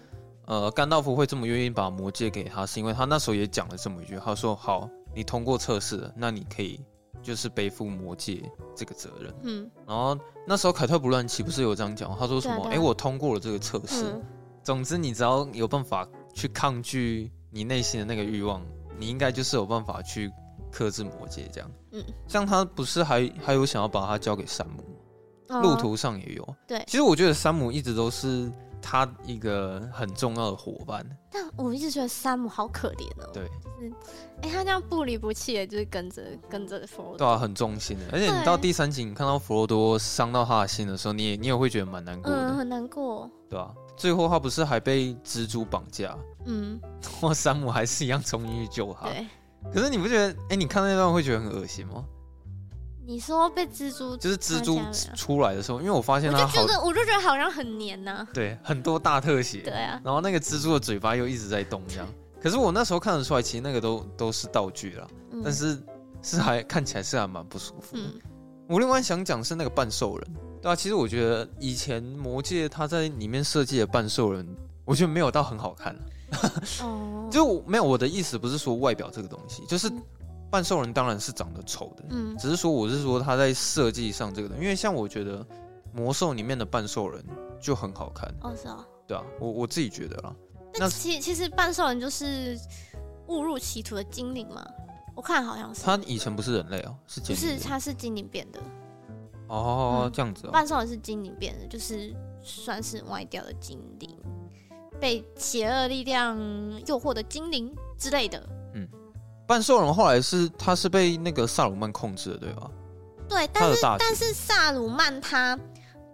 [0.45, 6.79] 呃，甘道夫会这么愿意把魔戒给他，是因为他那时候也讲了这么一句，他说：“好，你通过测试了，那你可以。”
[7.25, 8.41] 就是背负魔戒
[8.75, 9.33] 这个责任。
[9.43, 12.15] 嗯，然后那时候凯特·布兰奇不是有这样讲？
[12.17, 12.65] 他说什么？
[12.67, 14.05] 哎、欸，我通过了这个测试。
[14.05, 14.23] 嗯、
[14.63, 18.63] 总之，你只要有办法去抗拒你内心的那个欲望，
[18.97, 20.31] 你应该就是有办法去
[20.71, 21.71] 克制魔戒这样。
[21.91, 24.83] 嗯，像他不是还还有想要把它交给山姆？
[25.49, 26.55] 哦、路途上也有。
[26.67, 28.51] 对，其实我觉得山姆一直都是。
[28.85, 33.31] 他一个很重要的伙伴，但我一直觉得山姆好可怜哦。
[33.33, 33.91] 对，就是，
[34.43, 38.05] 哎、欸，他这样不离不弃的，就是跟着跟着弗罗多，对啊，很忠心的。
[38.11, 49.09] 而且你到第三集，你看到弗罗多伤到他的心的时候，你也你也会觉得蛮难过的，嗯，很难过，对啊，最后他不是还被蜘蛛绑架，嗯， 然后山姆还是一样冲进去救他。
[49.09, 49.25] 对，
[49.73, 52.05] 可是你不觉得，哎、欸，你看那段会觉得很恶心吗？
[53.07, 54.79] 你说被蜘蛛就是蜘蛛
[55.15, 58.27] 出来的时候，因为我发现它，我就觉得我就觉得好像很黏呐、啊。
[58.33, 59.59] 对，很多大特写。
[59.59, 60.01] 对啊。
[60.03, 62.07] 然后那个蜘蛛的嘴巴又一直在动，这样。
[62.41, 65.79] 可是我那时候看得出来，其实那个都都是道具啦，嗯、但是
[66.23, 68.03] 是还看起来是还蛮不舒服的。
[68.03, 68.21] 嗯、
[68.67, 70.27] 我另外想讲是那个半兽人，
[70.61, 74.47] 对啊，其实我觉得以前魔界他在里面设计的半兽人，
[74.83, 75.95] 我觉得没有到很好看。
[76.81, 77.27] 哦。
[77.31, 79.91] 就没有我的意思，不是说外表这个东西，就是。
[80.55, 85.45] 半兽人当然是长得丑的，嗯，只是说我是说他在设计上这个的，因为像我觉得
[85.91, 87.21] 魔兽里面的半兽人
[87.59, 90.33] 就很好看，哦是啊，对啊，我我自己觉得啦。
[90.75, 92.57] 那其其实半兽人就是
[93.27, 94.65] 误入歧途的精灵嘛，
[95.13, 95.81] 我看好像是。
[95.83, 97.59] 他以前不是人类哦，是精灵。
[97.59, 98.61] 是他是精灵变的。
[99.49, 100.51] 哦，嗯、这样子、哦。
[100.51, 104.17] 半兽人是精灵变的，就是算是歪掉的精灵，
[105.01, 106.37] 被邪恶力量
[106.87, 108.41] 诱惑的精灵之类的。
[109.47, 112.71] 半兽人后来是他是被那个萨鲁曼控制的，对吧？
[113.27, 115.57] 对，但是但是萨鲁曼他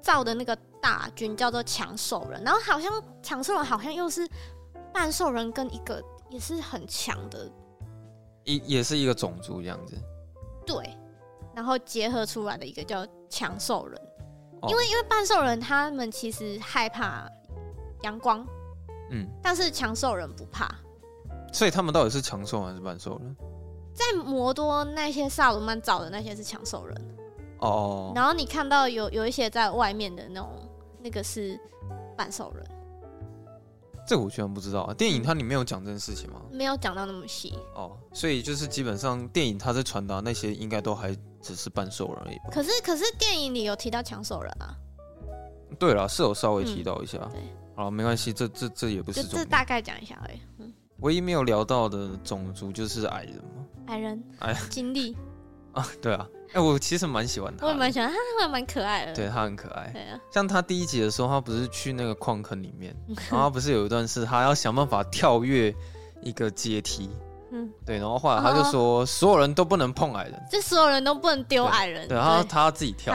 [0.02, 2.92] 造的那个大军叫做强兽人，然后好像
[3.22, 4.28] 强兽人好像又是
[4.94, 7.50] 半兽人跟一个也是很强的，
[8.44, 9.96] 一也是一个种族这样子。
[10.66, 10.98] 对，
[11.54, 14.02] 然后结合出来的一个叫强兽人，
[14.62, 17.30] 哦、因为因为半兽人他们其实害怕
[18.04, 18.46] 阳光，
[19.10, 20.74] 嗯，但是强兽人不怕。
[21.52, 23.36] 所以他们到底是强兽还是半兽人？
[23.94, 27.18] 在摩多那些萨鲁曼找的那些是强兽人
[27.60, 28.18] 哦，oh.
[28.18, 30.50] 然后你看到有有一些在外面的那种，
[31.02, 31.60] 那个是
[32.16, 32.66] 半兽人。
[34.08, 34.94] 这个我居然不知道啊！
[34.94, 36.42] 电影它里面有讲这件事情吗？
[36.52, 42.38] 没有讲到那么细哦，oh, 所以就是基本上电影它在传达那些应该都还只是半兽人而已。
[42.52, 44.74] 可是可是电影里有提到强兽人啊？
[45.78, 47.20] 对了，是有稍微提到一下。
[47.26, 47.42] 嗯、对，
[47.76, 50.40] 好，没关系，这这这也不是这大概讲一下而已。
[51.02, 55.18] 嗯唯一没有聊到的种族就是矮人嘛，矮人，矮经历
[55.74, 62.96] 啊，对啊，哎、欸，我其实蛮喜欢他，我也蛮喜欢他，他还蛮可爱的，对他很可爱，对啊，像他第一集的时候，他不是去那个矿坑里面，
[63.32, 65.74] 然后他不是有一段是他要想办法跳跃
[66.22, 67.10] 一个阶梯，
[67.52, 73.12] 嗯，对，然后后来他就说所有人都不能碰矮人，就所有人都不能丢矮人，对，然后他要自己跳，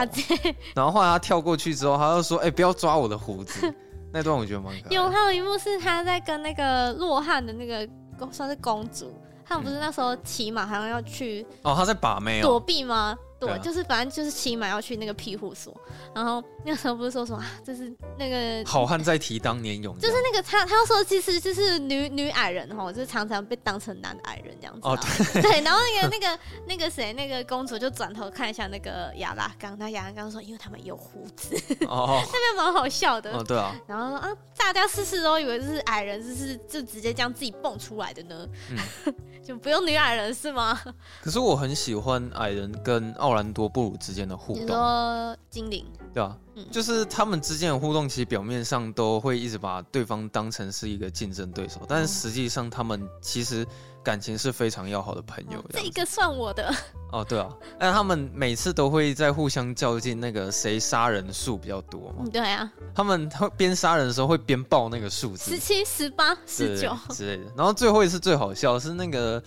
[0.75, 3.73] 然后后来他跳过去之后，他就说，哎、欸，不要抓我的胡子。
[4.17, 4.95] 那段我觉得蛮可爱。
[4.95, 7.87] 有，还有一幕是他在跟那个洛汗的那个
[8.31, 9.13] 算是公主，
[9.45, 13.15] 他们不是那时候骑马好像要去哦，他在把妹躲避吗？
[13.39, 15.79] 对，啊、就是反正就是起码要去那个庇护所，
[16.15, 24.97] 然后那个时候不是说什么，就是那个好汉在提当年勇，就是那个他他说其实就是女女矮人哈，就是常常被当成男矮人这样子哦，
[25.33, 31.55] 对， 对，然后那个那个那个谁那个公主就转头看一下那个亚拉冈，那亚拉冈说因为他们有胡子。
[31.87, 33.37] 哦， 那边蛮好笑的。
[33.37, 39.13] 哦，对啊，然后说啊大家事事都以为是矮人，就是就直接这样自己蹦出来的呢，嗯、
[39.45, 40.81] 就不用女矮人是吗？
[41.21, 43.13] 可是我很喜欢矮人跟。
[43.26, 53.65] 奥兰多布鲁之间的互动，你说精灵，对啊，嗯、就是他们之间的互动，其实表面上都会一直把对方当成是一个竞争对手，但是实际上他们其实
[54.03, 55.63] 感情是非常要好的朋友。
[55.71, 56.73] 这，这个算我的
[57.11, 62.25] 哦，对啊，但他们每次都会在互相较劲，那个谁杀人数比较多嘛？
[62.31, 67.51] 对啊，他们会边杀人的时候会边报那个数字，十七、十八、十九之类的。
[67.55, 69.41] 然后最后一次最好笑是那个。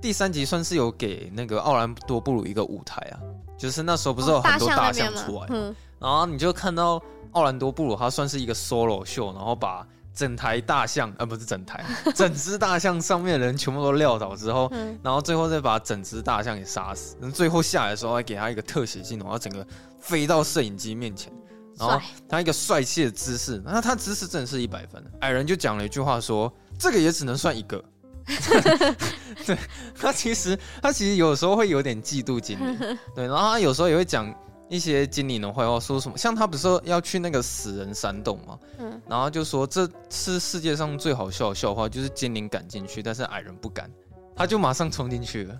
[0.00, 3.20] 第三集算是有给那个奥兰多布鲁一个舞台啊，
[3.58, 7.00] 就是那时候不是有很多大象出来，嗯、然后你就看到
[7.32, 11.84] 奥兰多布鲁他算是一个 solo 秀，然后把整台大象，呃，不是整台，
[12.16, 19.66] 整只大象上面的人全部都撂倒之后，嗯、然后最后再把整只大象给杀死，最后下来的时候还给他一个特写镜头，然后整个
[20.00, 21.30] 飞到摄影机面前，
[21.78, 25.02] 然后他一个帅气的姿势，那他姿势真的是一百分。
[25.20, 27.82] 矮人就讲了一句话说：“这个也只能算一个。”
[29.46, 29.58] 对，
[29.98, 32.78] 他其实他其实有时候会有点嫉妒精灵，
[33.14, 34.32] 对，然后他有时候也会讲
[34.68, 38.58] 一些精灵的坏话，说什么像他不是说要去那个死人山洞吗？
[38.78, 43.90] 嗯，然后就说这是世界上最好笑的笑话，就是精灵敢进去，但是矮人不敢，
[44.36, 45.58] 他就马上冲进去了，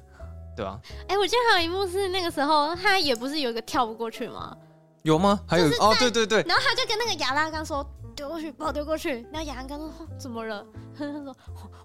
[0.57, 0.79] 对吧？
[1.09, 4.57] 哎，我记得还有一幕是那个时候他也不是有一个跳不过去吗？
[5.03, 5.41] 有吗？
[5.47, 7.85] 还有哦，对对对，然后他就跟那个亚拉冈说。
[8.11, 9.27] 丢过去，把我丢过去。
[9.33, 10.65] 然后亚拉冈说：“怎么了？”
[10.97, 11.35] 他说：“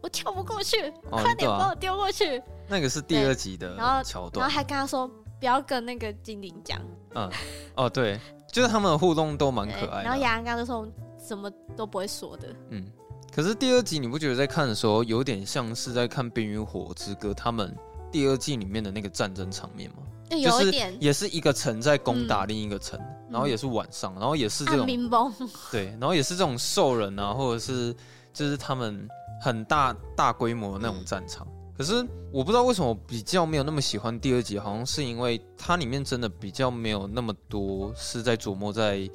[0.01, 5.07] 我跳不过去，哦、快点把我丢过去。”那个是第二集的桥段，然后还跟他说
[5.39, 6.79] ：“不要跟那个精灵讲。”
[7.15, 7.31] 嗯，
[7.75, 8.19] 哦，对，
[8.51, 10.03] 就是他们的互动都蛮可爱的。
[10.03, 12.85] 然后亚拉冈就说：“什么都不会说的。”嗯，
[13.33, 17.75] 可是第二集你不觉得在看的时候有点像是在看《冰与火之歌》他们
[18.11, 19.97] 第二季里面的那个战争场面吗？
[20.31, 24.87] 有一点，也是一个城在攻打另一个城，嗯、然后也是晚上，然后也是这种
[25.71, 27.95] 对，然后也是这种兽人啊，或者是
[28.33, 29.07] 就是他们
[29.41, 31.45] 很大大规模的那种战场。
[31.47, 39.07] 嗯、可是我不知道为什么比较没有那么喜欢第二集，好像是因为它里面真的比较没有那么多是在琢磨在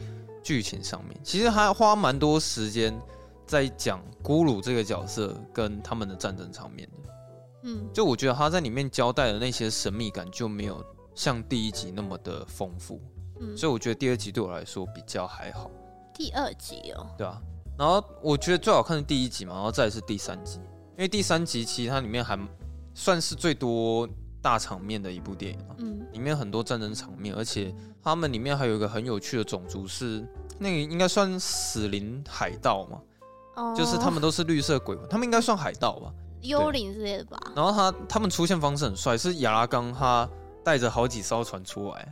[0.45, 2.97] 剧情上面，其实还花蛮多时间
[3.47, 7.11] 在讲咕噜这个角色跟他们的战争场面的。
[7.65, 10.83] 嗯，就我觉得他在里面交代的那些神秘感就没有。
[11.21, 12.99] 像第一集那么的丰富，
[13.41, 15.71] 嗯，所以我觉得第二集对我来说比较还好。
[16.15, 17.39] 第二集哦，对啊，
[17.79, 20.61] 然后我觉得最好看的第一集嘛，然后再是第三集，
[20.97, 22.39] 因为第三集其实它里面还
[22.95, 24.09] 算是最多
[24.41, 30.27] 大场面的一部电影嘛，嗯，里面很多战争场面，而且他们里面还有一个很有趣的种族是
[30.59, 32.99] 那个应该算死灵海盗嘛，
[33.57, 37.39] 哦， 就是他们都是绿色鬼魂，他们应该算海盗吧，幽灵之类的吧。
[37.55, 40.27] 然后他他们出现方式很帅，是亚拉冈他。
[40.65, 42.09] 带着好几艘船出来，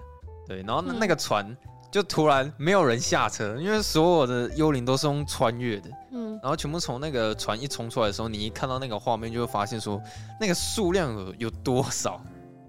[0.46, 1.56] 对，然后那个船
[1.90, 10.00] 就突然没有人下车，因为所有的幽灵都是用穿越的，嗯，然后全部从那个船一冲出来的时候，你一看到那个画面，就会发现说
[10.40, 12.20] 那个数量有有多少，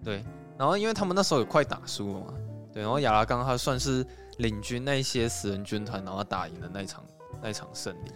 [0.03, 0.23] 对，
[0.57, 2.33] 然后因为他们那时候也快打输了嘛，
[2.73, 4.05] 对，然后亚拉冈他算是
[4.37, 7.03] 领军那些死人军团，然后打赢了那场
[7.41, 8.11] 那场胜利。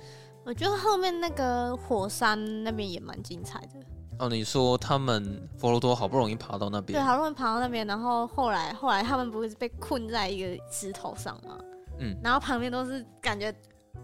[0.46, 3.80] 我觉得后面那个火山那边也蛮精彩的。
[4.20, 11.58] 哦，你说他们佛罗多好不容易爬到那边，对，好不容易爬到那边，然后后来后来他们不是被困在一个石头上吗？
[12.00, 13.54] 嗯，然后旁边都是感觉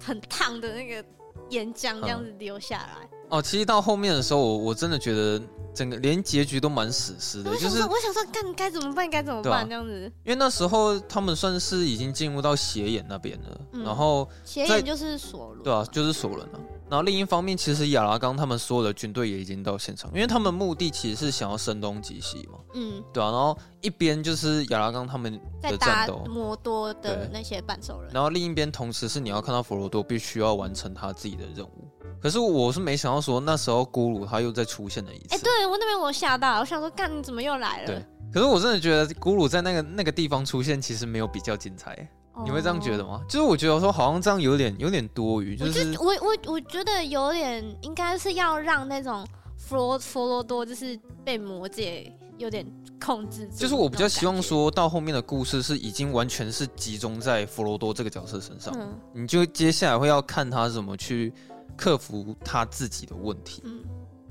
[0.04, 1.04] 很烫的那个
[1.50, 3.08] 岩浆这样子流下来。
[3.12, 5.42] 嗯、哦，其实到后面的时候，我我真的觉得
[5.74, 9.10] 整个连结局都蛮史诗的，就是我想说，干该怎么办？
[9.10, 9.68] 该怎么办？
[9.68, 10.12] 这样子。
[10.24, 16.60] 因为那时候他们算是已经进入到邪眼那边了，嗯、然后邪眼就是索伦，对啊，就是索伦啊。
[16.90, 22.58] 然后另一方面，其实亚拉冈他们所有的军队也已经到现场，因为他们目的其实是想要声东击西嘛。
[22.74, 23.30] 嗯，对啊。
[23.30, 28.12] 然后一边就是亚拉冈他们的战斗，摩多的那些半兽人。
[28.12, 31.88] 然后另一边同时是你要看到佛罗多必须要完成他自己的任务。
[32.22, 35.36] 可是我是没想到说那时候咕噜他又再出现了一次。
[35.36, 37.88] 哎，对我那边我吓到，我想说干你怎么又来了？
[37.88, 38.06] 对。
[38.32, 42.08] 可是我真的觉得咕噜在那个那个地方出现其实没有比较精彩。
[42.46, 43.22] 你会这样觉得吗？
[43.28, 49.28] 就是我觉得说好像这样有点有点多余，就是我我我觉得有点应该是要让那种
[49.58, 52.66] 佛罗佛罗多就是被魔界有点
[53.04, 53.46] 控制。
[53.54, 61.34] 就是我比较希望说到后面的故事是已经完全是集中在佛罗多这个角色身上，嗯、你就接下来会要看他怎么去
[61.80, 63.62] 克服他自己的问题。
[63.64, 63.80] 嗯，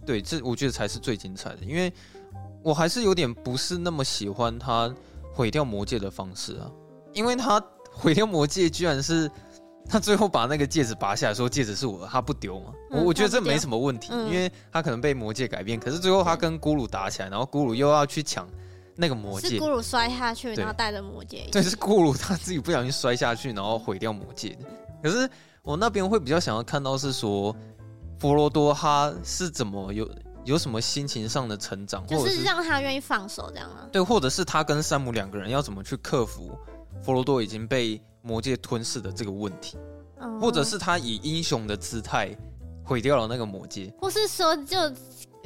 [0.04, 1.92] 对，这我觉得才是最精彩的，因为
[2.62, 4.94] 我还是有点不是那么喜欢他
[5.32, 6.70] 毁掉魔戒的方式啊，
[7.14, 9.30] 因为他毁掉魔戒居然是
[9.88, 18.46] 他最后把那个戒指拔下来说戒指是我的，他不丢嘛，我、嗯、我觉得这没什么问题，因为他可能被魔戒改变，可是最后他跟咕噜打起来，然后咕噜又要去抢。
[19.00, 21.46] 那个魔戒是咕噜摔下去，然后带着魔戒。
[21.52, 24.58] 对，是咕噜他自己不小心摔下去，然后毁掉魔戒。
[25.00, 25.30] 可是
[25.68, 27.54] 我那边会比较想要看到是说，
[28.18, 30.08] 佛罗多他是怎么有
[30.44, 33.86] 有什么心情上的成长，就是让他愿意放手这样啊？
[33.92, 36.58] 对，或者是他跟山姆两个人要怎么去克服
[37.02, 39.76] 佛罗多已经被魔界吞噬的这个问题，
[40.20, 42.34] 嗯、或者是他以英雄的姿态
[42.82, 44.78] 毁掉了那个魔界，或是说就。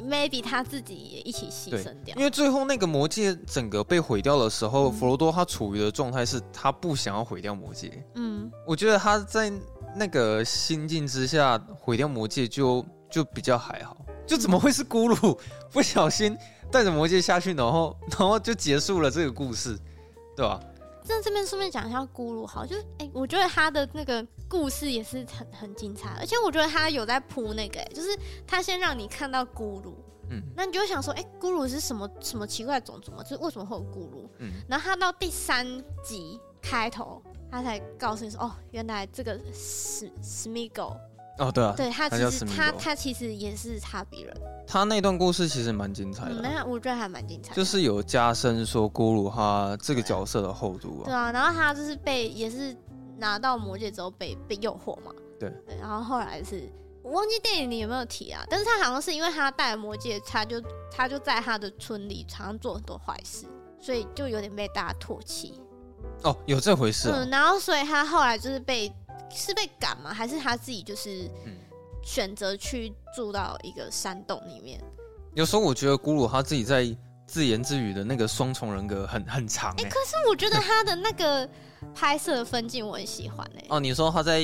[0.09, 8.05] maybe 他自己也一起牺牲掉，因为最后那个魔界整个被毁掉的时候，嗯、佛罗多他处于的状态是他不想要毁掉魔界。
[8.15, 9.53] 嗯，我觉得他在
[9.95, 15.39] 那个心境之下毁掉魔戒就就比较还好，就怎么会是咕噜
[15.71, 16.37] 不小心
[16.71, 19.79] 带着魔戒下去，然后 然后就结束了这个故事，
[20.37, 20.61] 对吧？
[21.05, 29.95] 在这边顺便讲一下咕噜，好，就是哎、欸，我觉得他的那个故事也是很很精彩，而且我觉得他有在铺那个、欸，就是他先让你看到咕噜，
[30.31, 33.23] 嗯，那你就会想说，哎、欸，咕噜是什么什么奇怪的种族吗？
[33.25, 34.29] 就是为什么会有咕噜？
[34.39, 35.67] 嗯，然后他到第三
[36.05, 37.21] 集开头，
[37.53, 40.97] 他才告诉你说，哦，原来这个是 Sméagol。
[41.39, 44.35] 哦，对啊，对他其实他他，他其实也是差比人，
[44.67, 51.05] 他那段故事其实蛮精彩的，那、嗯、我觉得还蛮精彩的，就是有加深说咕噜他这个角色的厚度啊。
[51.05, 52.77] 对啊，然后他就是被也是
[53.19, 56.71] 拿到魔戒之后被被诱惑嘛，对，对，然后后来是
[57.03, 63.47] 我忘记电影里有没有提啊，但是他好像是因为他戴了魔戒，他就他就在他的村里常常做很多坏事，
[63.81, 65.59] 所以就有点被大家唾弃。
[66.25, 67.19] 哦，有这回事、啊。
[67.19, 68.93] 嗯，然后所以他后来就是被。
[69.35, 70.13] 是被赶吗？
[70.13, 71.27] 还是他自己就是
[72.05, 74.79] 选择去住到一个山洞里面？
[75.33, 76.95] 有时候我觉得咕噜他自己在
[77.27, 79.89] 自言自语的那个双重人格很很长哎、欸。
[79.89, 81.49] 可是我觉得他的那个
[81.95, 83.67] 拍摄的分镜我很喜欢哎、欸。
[83.71, 84.39] 哦，你说他在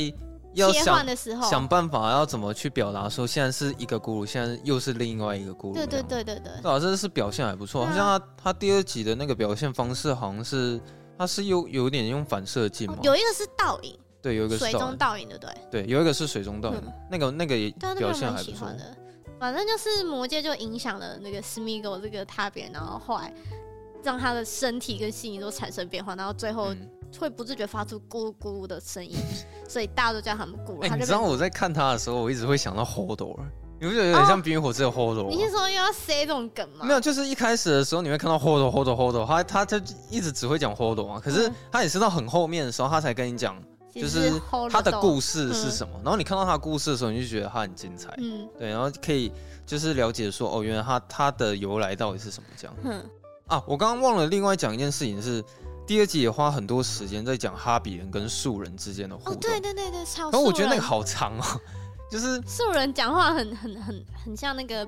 [0.54, 5.74] 要切换的时候想办法要怎么去表达说现在是一个咕噜，现在又是另外一个咕噜？
[5.74, 6.52] 对对对对对。
[6.62, 7.84] 对啊，这是表现还不错。
[7.84, 10.80] 好像他他第二集的那个表现方式好像是
[11.18, 13.98] 他是有有点用反射镜嘛、哦，有一个是倒影。
[14.20, 18.96] 对，有一个水中倒影的，对对，有一个是水中倒影，嗯、那个那个也表现还不错的。
[19.38, 23.32] 反正就是魔戒就影响了那个 Sméagol 这个他别，然后后来
[24.02, 26.74] 让他的身体跟心理都产生变化，然后最后
[27.18, 30.82] 会不自觉发出咕噜咕噜的声音，嗯、所以大家都叫他们咕噜。
[30.82, 33.38] 哎、欸，你知道我在看他的时候，我一直会想到 Hodor，
[33.80, 35.28] 你不觉得有点像《冰与火之歌》Hodor？
[35.28, 36.84] 你是说又要塞这种梗吗？
[36.84, 39.78] 没有，就是一开始的时候你会看到 Hodor Hodor Hodor，他他就
[40.10, 43.56] 一直只会讲 Hodor 嘛，可是他也是到很后面的时候，他才跟你讲。
[43.94, 44.30] 就是
[44.70, 49.32] 他的故事是什么，嗯、然后你看到他的故事的时候，你就觉得他很精彩，嗯，对，然后可以
[49.66, 53.02] 就是了解说，哦，原来他他的由来到底是什么这样，嗯，
[53.48, 55.42] 啊，我刚刚忘了另外讲一件事情是，
[55.84, 61.60] 第二集也花很多时间在讲哈比人跟树人之间的互动，哦，对对对对，超，然后我觉得那个好长哦，
[62.10, 64.86] 就是素人讲话很很很很像那个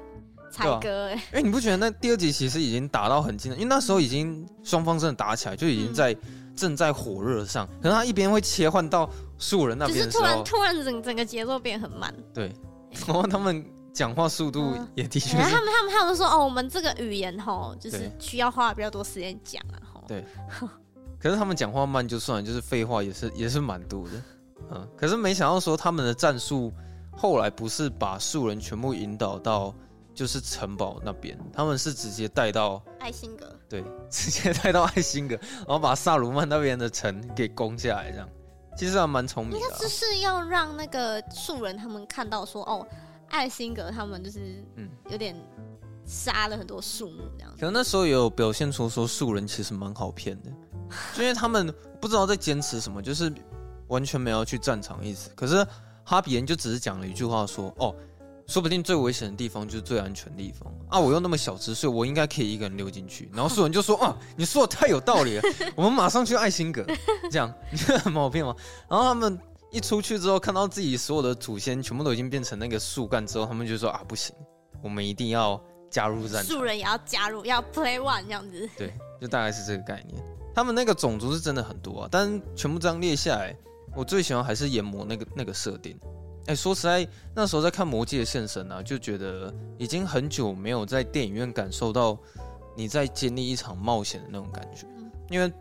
[0.51, 3.57] 才哥哎，哎，你不觉得那第二集其实已经打到很近了？
[3.57, 6.13] 因为那时候已经双方真的打起来，就已经在。
[6.13, 12.13] 嗯正在火热上，可能他一边会切换到素人那边，就是突然突然整整个节奏变很慢。
[12.35, 12.55] 对，
[13.07, 15.41] 然后他们讲话速度也的确、嗯。
[15.41, 19.81] 他们他们他们说哦，我们这个语言吼，就是需要花比较多时间讲啊。
[19.91, 20.23] 吼，对。
[21.19, 24.11] 可是他们讲话慢就算了，就是废话也是也是蛮多的。
[24.73, 26.71] 嗯，可是没想到说他们的战术
[27.21, 29.75] 后来不是把树人全部引导到。
[30.13, 38.29] 就是城堡那边，他们是直接带到艾辛格，对， 直接带到艾辛格，然后把萨鲁曼那边的城给攻下来，这样
[38.77, 39.63] 其实还蛮聪明的、啊。
[39.63, 42.87] 应该就是要让那个树人他们看到说，哦，
[43.31, 45.35] 艾辛格他们就是嗯，有点
[46.05, 47.55] 杀了很多树木这样。
[47.55, 50.51] 可能那时候也有表现出说树人其实蛮好骗的，
[51.15, 53.33] 就因为他们不知道在坚持什么，就是
[53.87, 55.31] 完全没有去战场意思。
[55.35, 55.67] 可是
[56.11, 57.95] 哈比人就只是讲了一句话说，哦。
[58.47, 60.99] 说不定最危险的地方就是最安全的地方啊！
[60.99, 63.31] 我又那么小只，所以我应该可以一个人溜进去。
[63.33, 65.43] 然后树人就说：“啊，你说的太有道理了，
[65.77, 66.85] 我们马上去爱心阁。”
[67.31, 68.53] 这样 你很毛病吗？
[68.89, 69.39] 然后他们
[69.71, 74.35] 一出去之后，看到自己所有的祖先全部都已经变成那个树干之后，他们就说：“啊，不行，
[74.83, 78.69] 我们一定要加入战场。”树人也要加入，要 play one 这样子。
[78.77, 80.21] 对，就大概是这个概念。
[80.53, 83.57] 他们那个种族是真的很多啊，但全部这样列下来，
[83.95, 85.99] 我最喜欢还是研磨那个那个设定。
[86.47, 92.19] 哎，说实在，那时候在看《魔戒》现身啊，就觉得已经很久没有在电影院感受到
[92.77, 94.87] 你在经历一场冒险的那种感觉。
[95.29, 95.53] 因为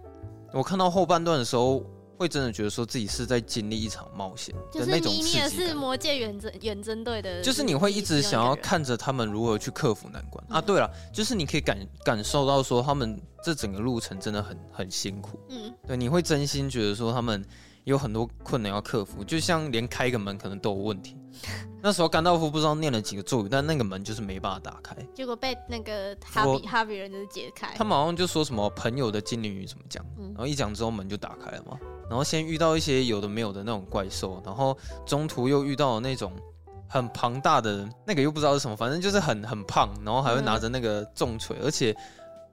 [0.52, 1.84] 我看到后半段的时候，
[2.18, 5.50] 会真的觉得说自己是在经历一场冒险的那种刺激感。
[5.50, 10.62] 你也是魔界远征远征队的，就是你会一直想要看着他们如何去克服难关、嗯、啊。
[10.62, 15.40] 对了，就是你可以感感受到说他们这整个路程真的很很辛苦。
[15.50, 17.46] 嗯，对，你会真心觉得说他们
[17.90, 21.16] 有很多困难要克服，就像连开个门可能都有问题。
[21.82, 24.96] 那时候甘道夫不知道念了几个咒语，但那个门就是没办法打开。
[25.14, 27.74] 结果被那个哈比哈比人就是解开。
[27.76, 31.80] 他们好像就说什么朋友的精灵语怎么讲，嗯、然后一讲之后门就打开了嘛。
[32.10, 36.34] 然后先遇到一些有的没有的那种怪兽，然后中途又遇到了那种
[36.90, 41.96] 很庞大的那个又不知道是什么，反正就是很很胖，然后还会拿着那个重锤，嗯、而且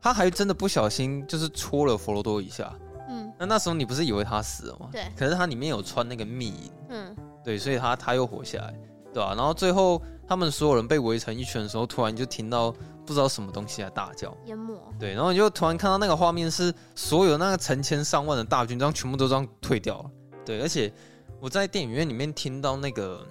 [0.01, 2.73] 他还真的不小心就是戳了佛罗多一下。
[3.09, 4.89] 嗯，那那时候你不是以为他死了吗？
[4.93, 5.03] 对。
[5.17, 6.73] 可是他里面有穿那个密银。
[6.89, 7.17] 嗯。
[7.45, 8.75] 对，所以他他又活下来，
[9.15, 9.35] 对吧、啊？
[9.35, 12.73] 然后最后他们所有人被围成一圈的时候，突然就听到
[13.05, 14.77] 不知道什么东西在大叫，淹没。
[14.99, 20.11] 对，然后你就突然看到那个画面是所有那个成千上万的大军，这样全部都这样退掉了。
[20.45, 20.93] 对，而且
[21.41, 23.25] 我在电影院里面听到那个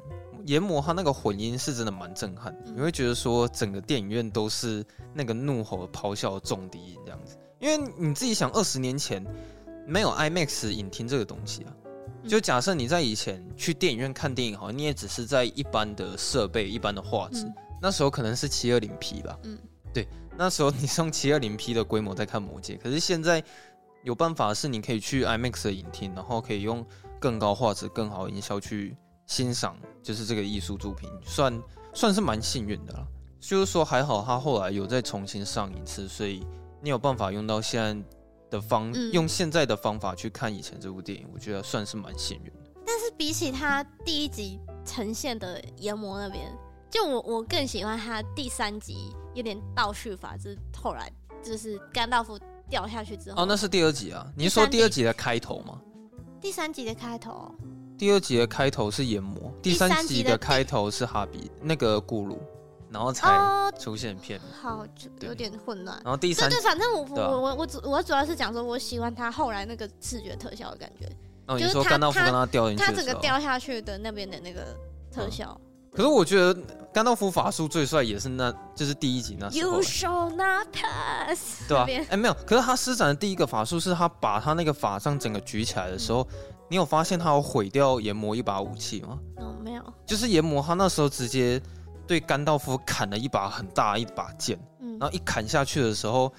[0.46, 2.62] 研磨，他那个混音是真的蛮震撼的。
[2.68, 9.26] 嗯、你会觉得说整个电影院都是那个怒吼、咆哮的重低音这样子，因为你自己想，二十年前
[9.86, 11.74] 没有 IMAX 影厅这个东西啊。
[12.28, 19.38] 就假设你在以前去电影院看电影，好，你也只是在一般的设备、一般的画质，嗯、那时候可能是七二零 P 吧。
[19.44, 19.56] 嗯，
[19.94, 23.44] 对，那时候你是用七二零 P 的规模在看《魔戒》，可是现在
[24.02, 26.84] 有办法是你可以去 IMAX 的影厅，然后可以用
[27.20, 31.62] 更高画质、更好音效去欣赏，就是这个艺术作品，算
[31.94, 33.08] 算是蛮幸运的了。
[33.40, 36.44] 就是说还好，他后来有再重新上一次，所以
[36.82, 38.08] 你有办法用到现在。
[38.56, 42.72] 的方用现在的方法去看以前这部电影，我觉得算是蛮幸运的。
[42.86, 46.51] 但是比起他第一集呈现的研磨那边，
[46.89, 51.12] 就我我更喜欢他第三集有点倒叙法，就是后来
[51.43, 52.39] 就是甘道夫
[52.70, 53.43] 掉下去之后。
[53.43, 54.26] 哦，那是第二集啊？
[54.36, 55.82] 你是说第二集的开头吗？
[56.39, 57.53] 第三集的开头。
[57.97, 62.38] 第二集的开头是研磨，第三集的开头是哈比那个咕噜。
[62.96, 63.30] 然后才
[63.78, 66.00] 出现片，好，就有点混乱。
[66.02, 74.66] 然后第三，对对，反正我我我我主我主要是讲说，我喜欢他后来那个视觉特效的感觉，就是说甘道夫跟他掉进去，他整个掉下去的那边的那个
[75.12, 75.60] 特效。
[75.91, 76.58] 可是我觉得
[76.93, 79.74] 甘道夫法术最帅也是那，就是第一集那时候。
[79.74, 81.68] You shall not pass。
[81.68, 81.86] 对吧？
[82.10, 86.26] 哎，没有，可是他施展的第一个法术是他把他那个法杖整个举起来的时候，
[86.70, 89.20] 你有发现他有毁掉研磨一把武器吗？
[89.36, 91.62] 哦，没有，就是研磨他那时候直接。
[92.08, 96.32] 对甘道夫砍了一把很大一把剑，嗯，然后一砍下去的时候，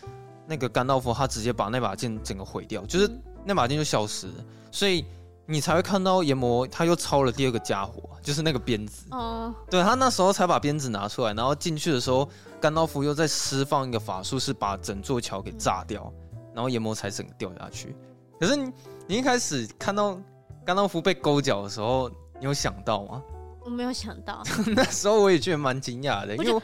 [0.46, 3.10] 那个甘道夫他直接把那把剑整个毁掉，就是
[3.44, 5.04] 那把剑就消失了，所以
[5.44, 9.06] 你才会看到炎魔他又抄了第二个家伙，就是那个鞭子。
[9.10, 12.28] 哦，对，他那时候才把鞭子拿出来，然后进去的时候，
[12.60, 16.12] 甘道夫又在释放一个法术，是把整座桥给炸掉，
[16.52, 17.94] 然后炎魔才整个掉下去。
[18.40, 18.72] 可是你
[19.06, 20.18] 你一开始看到
[20.64, 22.08] 甘道夫被勾脚的时候，
[22.40, 23.22] 你有想到吗？
[23.66, 24.44] 我没有想到，
[24.76, 26.62] 那时候我也觉得蛮惊讶的，因为我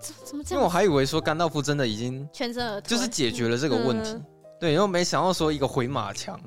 [0.00, 0.56] 怎么这样？
[0.56, 4.10] 因为我还以为说甘道夫真的已经全身而退，就是解决了这个问题。
[4.12, 4.24] 嗯、
[4.60, 6.40] 对，然后没想到说一个回马枪，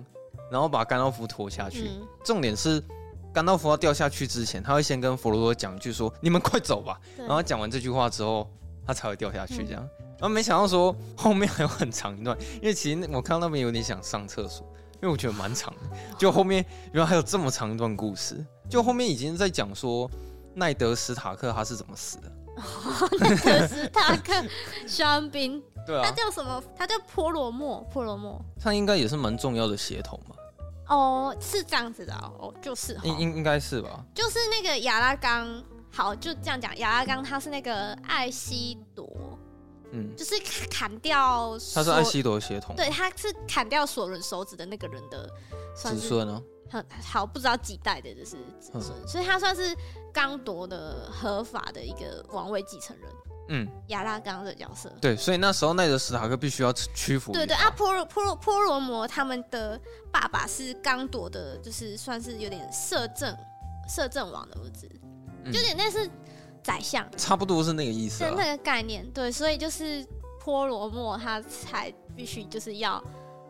[0.50, 1.90] 然后把甘道夫拖下去。
[1.90, 2.82] 嗯、重点是
[3.34, 8.50] 甘道夫要掉下去之前，他会先跟佛罗多讲一句说：“你们快走吧。”然后讲完这句话之后，
[8.86, 9.66] 他才会掉下去。
[9.66, 14.66] 这样，嗯、然后没想到说后面还有很长一段，因为其实我看到那边有点想上厕所。
[15.00, 20.10] 因为我觉得蛮长的，就后面原来还有这么长一段故事，就后面已经在讲说
[20.54, 22.32] 奈德史塔克他是怎么死的。
[23.20, 24.34] 奈德史塔克
[24.88, 26.64] 伤兵，对啊，他叫什么？
[26.76, 28.44] 他叫波罗莫，波罗莫。
[28.60, 30.36] 他应该也是蛮重要的血统吧？
[30.88, 34.04] 哦，是这样子的哦，就是应应应该是吧？
[34.16, 39.08] 就是那个亚拉冈，好，就这样讲，亚拉冈他是那个艾希朵。
[39.92, 40.34] 嗯，就是
[40.70, 45.30] 砍掉，他是艾希朵血统，对，他是砍掉索伦手指的那个人的
[45.74, 46.42] 子孙呢。
[46.70, 49.76] 很好，不知道几代的就是子孙，嗯、所以他算是
[50.14, 53.10] 刚铎的合法的一个王位继承人。
[53.50, 57.32] 嗯，亚拉冈的角色，对，所以那时候奈德史塔克必须要屈服。
[57.32, 59.80] 对对啊，波罗波罗波罗摩他们的
[60.12, 63.34] 爸爸是刚铎的，就是算是有点摄政
[63.88, 64.86] 摄政王的儿子，
[65.46, 66.10] 就有点类似。
[66.64, 70.06] 宰相差不多是那个意思，是那个概念，对，所以就是
[70.44, 73.02] 波罗摩他才必须就是要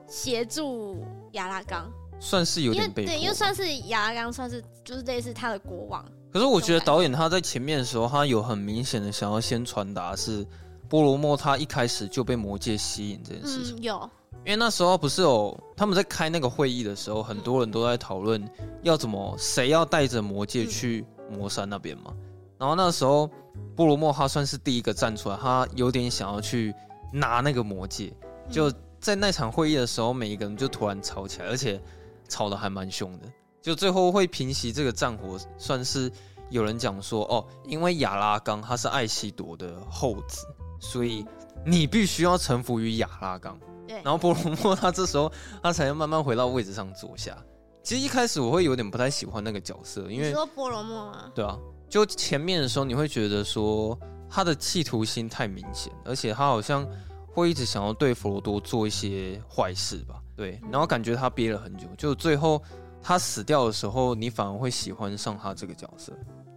[0.07, 6.03] 协助亚拉冈，算是有点被迫，对，因为算是亚刚，算是就是类似他的国王。
[6.31, 10.45] 可是我觉得导演他在前面的时候，他有很明显的想要先传达是
[10.87, 14.09] 波罗莫他一开始就被魔界吸引这件事情，嗯，有，
[14.45, 18.43] 因为那时候不是有他们在开那个会议的时候，很多人都在讨论
[18.83, 22.13] 要怎么谁要带着魔界去魔山那边嘛。
[22.59, 23.29] 然后那时候，
[23.75, 26.73] 波罗莫他算是第一个站出来，他有点想要去
[27.13, 28.11] 拿那个魔戒。
[28.49, 31.79] 就在那场会议的时候，每一个人就突然吵起来，而且
[32.27, 33.25] 吵得还蛮凶的，
[33.61, 36.11] 就最后会平息这个战火，算是
[36.49, 40.45] 有人讲说哦，因为亚拉冈他是艾希朵的后子，
[40.79, 41.25] 所以
[41.65, 43.59] 你必须要臣服于亚拉冈。
[43.87, 45.31] 对，然后波罗莫他这时候
[45.63, 47.37] 他才能慢慢回到位置上坐下。
[47.83, 51.31] 其实一开始我会有点不太喜欢那个角色，因为你说波罗莫吗？
[51.33, 51.57] 对啊，
[51.89, 53.97] 就前面的时候你会觉得说
[54.29, 56.85] 他的企图心太明显，而且他好像
[57.33, 60.21] 会一直想要对佛罗多做一些坏事吧？
[60.37, 62.63] 对，然后感觉他憋了很久，就最后
[63.01, 66.13] 他死掉的时候，你反而会喜欢上他这个角色。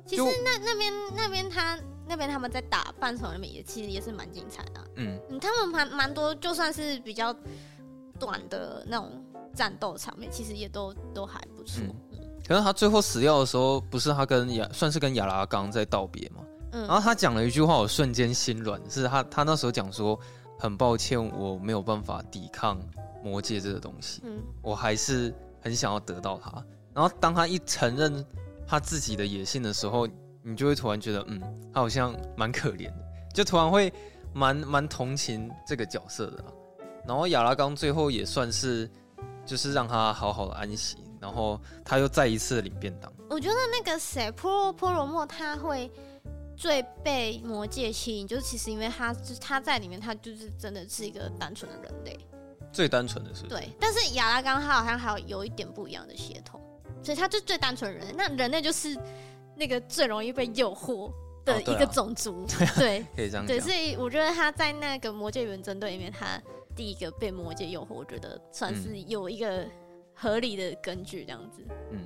[0.07, 7.35] 其实那那边那边他那边他们在打半场里面也其实也是蛮精彩的，嗯，他们蛮蛮多，就算是比较
[8.18, 9.11] 短的那种。
[9.53, 16.45] 战斗场面其实也都都还不错，嗯，可是他最后死掉的时候，不是他跟亚算是跟亚拉冈在道别嘛？
[16.70, 20.16] 嗯，然后他讲了一句话，我瞬间心软，是他他那时候讲说，
[20.61, 22.78] 很抱歉我没有办法抵抗
[23.24, 26.64] 魔戒这个东西，嗯，我还是很想要得到它。
[26.94, 28.24] 然后当他一承认
[28.66, 30.06] 他自己的野性的时候，
[30.42, 31.40] 你就会突然觉得，嗯，
[31.72, 33.04] 他好像蛮可怜的，
[33.34, 33.92] 就突然会
[34.34, 36.44] 蛮蛮同情这个角色的。
[37.06, 38.88] 然后亚拉冈最后也算是。
[39.46, 43.11] 就是让他好好的安息，然后他又再一次领便当。
[43.28, 45.90] 我觉得那个谁，波波罗莫他会
[46.61, 52.18] 最被魔界吸引，就是其实因为他就是他在里面，他就是真的是一个单纯的人类，
[52.70, 53.44] 最单纯的是。
[53.44, 56.61] 对，但是亚拉冈他好像还有有一点不一样的血统，
[57.02, 58.14] 所以他就最单纯的人类。
[58.14, 58.94] 那人类就是
[59.56, 61.11] 那个最容易被诱惑
[61.46, 63.46] 的一个种族，哦、 对，可以这样讲。
[63.46, 66.40] 对，所以我觉得他在那个魔戒远征队里面，他。
[66.76, 69.66] 第一个被魔界诱惑，我觉得算是有一个
[70.14, 71.62] 合理的根据，这样子。
[71.90, 72.00] 嗯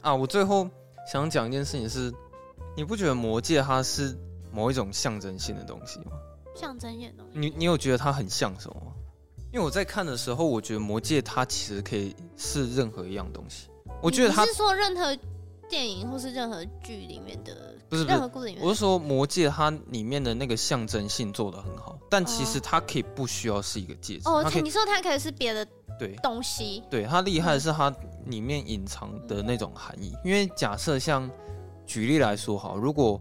[0.00, 0.68] 啊，我最后
[1.12, 2.10] 想讲一件事情是，
[2.78, 4.16] 你不觉得魔戒它是
[4.52, 6.12] 某一种象征性的东西吗？
[6.54, 7.36] 象征性的东西。
[7.36, 8.92] 你你有觉得它很像什么吗？
[9.52, 13.68] 因为我在看的时候，我觉得魔戒它其实可以是任何一样东西。
[14.00, 15.18] 我觉得它是说任何
[15.68, 17.74] 电影或是任何剧里面的。
[17.88, 24.28] 不是，不是，我是说魔戒它里面的那个象征性做的很好，但其实它可以不需要是一个戒指。
[24.28, 25.66] 哦，它你说它可以是别的
[25.98, 26.80] 对东西。
[26.88, 27.92] 对，它厉害的是它
[28.26, 30.14] 里面隐藏的那种含义。
[30.24, 31.28] 因为假设像
[31.88, 33.18] 举例来说好，如果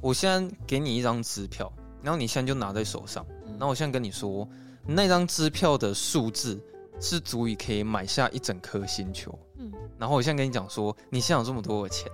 [0.00, 3.26] 我现在给你一张支票，然后你现在就拿在手上，
[3.58, 4.48] 然后我现在跟你说，
[4.86, 6.62] 那张支票的数字
[7.00, 9.36] 是足以可以买下一整颗星球。
[9.58, 12.10] 嗯，然后我现在跟你讲说，你现在有这么多的钱。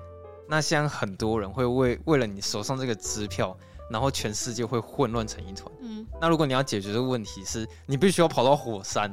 [0.49, 3.57] 那现在很多人会为为了你手上这个支票，
[3.91, 5.71] 然后全世界会混乱成一团。
[5.81, 9.11] 嗯，那如果你要解决这个问题是，你必须要跑到火山，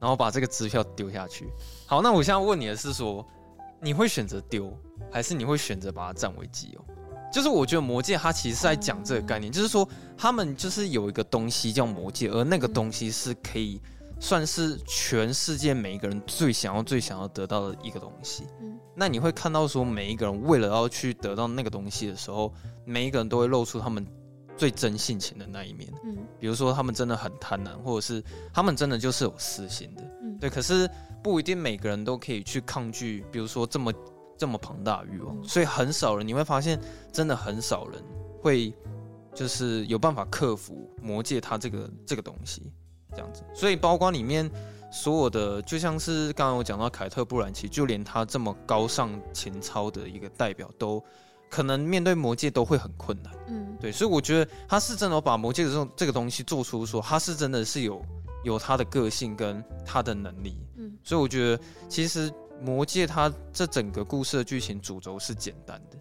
[0.00, 1.48] 然后把这个支票丢下去。
[1.86, 3.24] 好，那我现在问你的是说，
[3.80, 4.76] 你会选择丢，
[5.10, 6.84] 还是你会选择把它占为己有？
[7.32, 13.80] 就是我觉得魔戒它其实是在讲这个概念，就是说他们就是有一个东西叫魔戒，而那个东西是可以。
[14.22, 18.44] 算是全世界每一个人最想要、最想要得到的一个东西。
[18.60, 22.52] 嗯，那你会看到说，每一个人为了要去得到那个东西的时候，
[22.84, 24.06] 每一个人都会露出他们
[24.58, 25.90] 最真性情的那一面。
[26.04, 28.22] 嗯，比如说他们真的很贪婪，或者是
[28.52, 30.02] 他们真的就是有私心的。
[30.20, 30.50] 嗯，对。
[30.50, 30.86] 可是
[31.22, 33.92] 不一定每个人都可以去抗拒，比如说这么
[34.36, 35.36] 这么庞大的欲望。
[35.42, 36.80] 所以很少人，你会发现，
[37.12, 38.02] 真的很少人
[38.40, 38.74] 会
[39.34, 42.72] 就是有办法克服魔界它这个这个东西。
[43.12, 44.48] 这样子，所以包括里面
[44.92, 51.02] 所有的，就像是刚刚我讲到凯特·布兰奇，就连他这么高尚情操的一个代表，都
[51.48, 53.34] 可能面对魔界都会很困难。
[53.48, 58.00] 嗯，对，所以我觉得他是真的把魔界的这种这个东西做出说，他是真的是有
[58.44, 60.56] 有他的个性跟他的能力。
[60.76, 65.98] 嗯，所以我觉得其实魔戒它这整个故事的剧情主轴是简单的，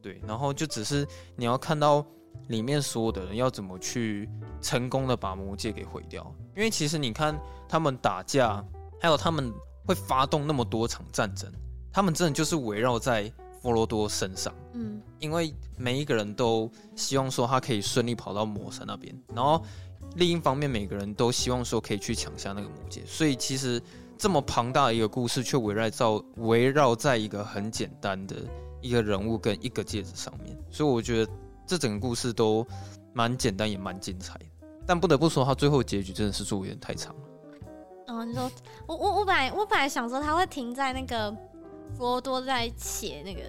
[0.00, 2.04] 对，然后就只是你要看到。
[2.48, 4.28] 里面所有的人要怎么去
[4.60, 6.34] 成功的把魔戒给毁掉？
[6.56, 7.38] 因为其实你看
[7.68, 8.64] 他们打架，
[9.00, 9.52] 还有他们
[9.86, 11.48] 会发动那么多场战争，
[11.92, 13.32] 他们真的就是围绕在
[13.62, 14.52] 佛罗多身上。
[14.72, 19.62] 嗯，因为每一个人都希望说他可以顺利跑到魔神那边，然后
[20.16, 23.02] 另一方面每个人都希望说可以去抢下那个魔戒。
[23.06, 23.82] 所以其实
[24.16, 26.06] 这么庞大的一个故事，却围绕在
[26.36, 28.36] 围绕在一个很简单的
[28.80, 30.56] 一个人物跟一个戒指上面。
[30.70, 31.32] 所以我觉得。
[31.66, 32.66] 这整个故事都
[33.12, 34.46] 蛮简单，也蛮精彩的，
[34.84, 37.20] 但不得不说，他最后结局真的是做有点太长了。
[38.08, 38.50] 哦，你说
[38.88, 41.32] 我我我本来我本来想说他会停在那个
[41.96, 43.40] 佛多在写那个，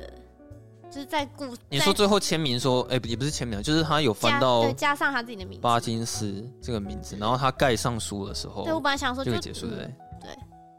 [0.92, 1.46] 就是在故。
[1.70, 10.30] 你说最后签名说，哎，也不是签名，就是他有翻到加，加上他自己的名字巴金斯这个名字，然后他盖上书的时候，对我本来想说就结束对、嗯、对。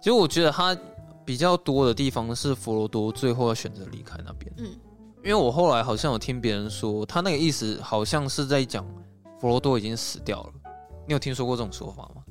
[0.00, 0.76] 其实我觉得他
[1.24, 4.52] 比较多的地方是佛罗多最后要选择离开那边。
[4.58, 4.66] 嗯。
[5.24, 8.84] 因为我后来好像有听别人说，他那个意思好像是在讲
[9.40, 10.50] 佛罗多已经死掉了。
[11.06, 12.22] 你有听说过这种说法吗？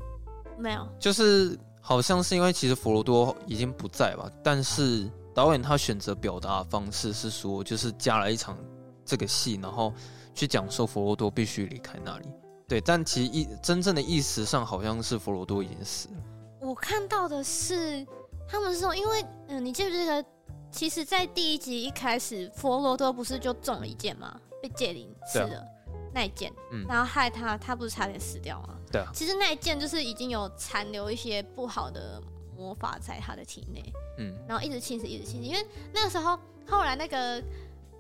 [0.60, 0.86] 没有。
[1.00, 8.58] 就是好像是因为其实佛罗多已经不在吧，但是导演他选择表达的方式是说，就是加了一场
[9.06, 9.94] 这个戏，然后
[10.34, 12.28] 去讲说佛罗多必须离开那里。
[12.68, 16.16] 对，但其实意真正的意识上好像是佛罗多已经死了。
[16.62, 18.06] 我看到的是
[18.48, 20.24] 他们说，因为嗯、呃，你记不记得，
[20.72, 24.40] 其实，在第一集一开始，佛罗多不是就中了一箭吗？
[24.62, 25.66] 被戒灵刺了
[26.14, 28.78] 那一箭，嗯，然后害他，他不是差点死掉吗？
[28.92, 32.22] 对啊，其实那一箭就是已经有残留一些不好的
[32.62, 35.44] 魔法在他的体内，嗯，然后一直侵蚀，一直侵蚀。
[35.44, 36.38] 因为那个时候，
[36.68, 37.42] 后来那个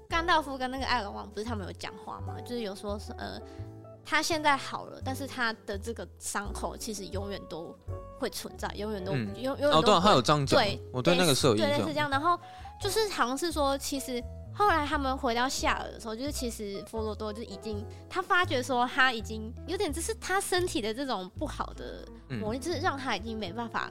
[0.07, 2.39] 甘道夫跟那个艾尔王不是他们有讲话吗？
[2.41, 3.41] 就是有说是呃，
[4.05, 7.75] 他现在好了，但是他的这个伤口其实永远都
[8.19, 12.09] 会存在，永远都永永远都哦，对，他有这样讲，对，我对那个是有印象，对，是这样。
[12.09, 12.39] 然后
[12.79, 14.23] 就是好像是说，其实。
[14.53, 23.89] 后来他们回到夏尔的时候，就是其实佛罗多就已经他发觉说他已经有点，就是他身体的这种不好的魔力，嗯、就是让他已经没办法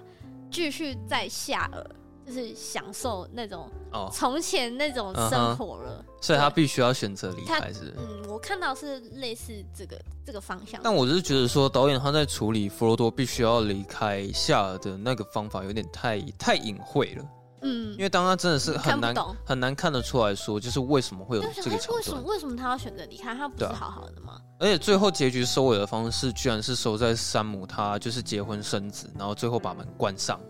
[0.51, 1.85] 继续在夏尔，
[2.27, 3.71] 就是享受那种
[4.13, 7.73] 从前那种生活了，所以他必须要选择离开。
[7.73, 10.81] 是，嗯，我看到是类似这个这个方向。
[10.83, 17.25] 但我就是觉得说，导演他在处理佛罗多必须要离开夏尔的那个方法有点太太隐晦了。
[17.63, 21.97] 嗯，因为当他真的是很难很难看得出来说，就是为什么会有这个桥段？
[21.97, 23.35] 为什么为什么他要选择离开？
[23.35, 24.41] 他不是好好的吗？
[24.59, 30.41] 而且最后结局收尾的方式，居然是收在山姆他就是结婚生子，然后最后把门关上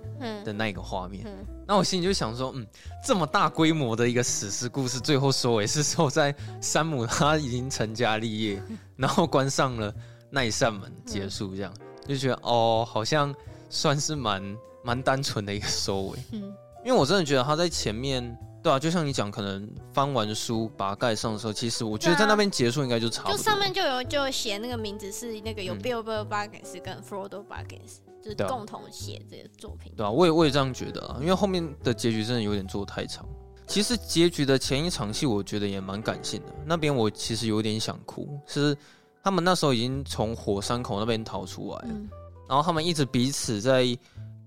[0.45, 1.27] 的那一个画面。
[1.67, 2.67] 那我心里就想说，嗯，
[3.05, 8.63] 这么大规模的一个史诗故事，最后收尾是收在山姆他已经成家立业，
[8.97, 9.93] 然后关上了
[10.31, 11.73] 那一扇门结束，这样
[12.07, 13.33] 就觉得哦，好像
[13.69, 16.19] 算是蛮蛮单纯的一个收尾。
[16.33, 16.53] 嗯。
[16.85, 23.37] 因为我真的觉得他在前面，对啊，就像你讲，可能翻完书把它盖上的时候，其实我觉得在那边结束应该就差不多。
[23.37, 29.93] 就上面就有就写那个名字是那个有 Bilbo Baggins 跟 Frodo Baggins，就是共同写这个作品。
[29.95, 33.27] 对啊，我也我也这样觉得啊，因为后面的结局真的有点做太长。
[33.67, 36.53] 其实结局的前一场戏，我觉得也蛮感性的。
[36.65, 38.77] 那边我其实有点想哭，是
[39.23, 42.09] 他们那时候已经从火山口那边逃出来，嗯、
[42.49, 43.97] 然后他们一直彼此在。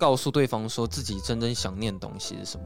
[0.03, 2.65] 告诉对方说自己真正想念的东西是什么，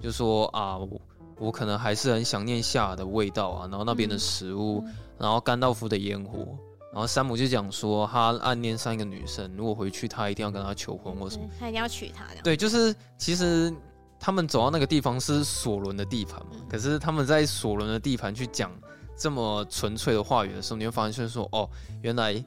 [0.00, 0.98] 就说啊，我
[1.38, 6.56] 我可能还是很想念夏的味道啊，然后那边的食物，嗯、然后甘道夫的烟火，
[6.90, 12.24] 然后山姆就讲说他暗恋上一个女生，如果回去他一定要跟她求婚或什么，他一定要娶她。
[12.42, 13.70] 对，就是其实
[14.18, 18.70] 他们走到那个地方是索伦的地盘嘛，嗯、可是他们在索伦的地盘去讲
[19.18, 21.68] 这么纯粹的话语的时候，你会发现说哦，
[22.00, 22.42] 原来。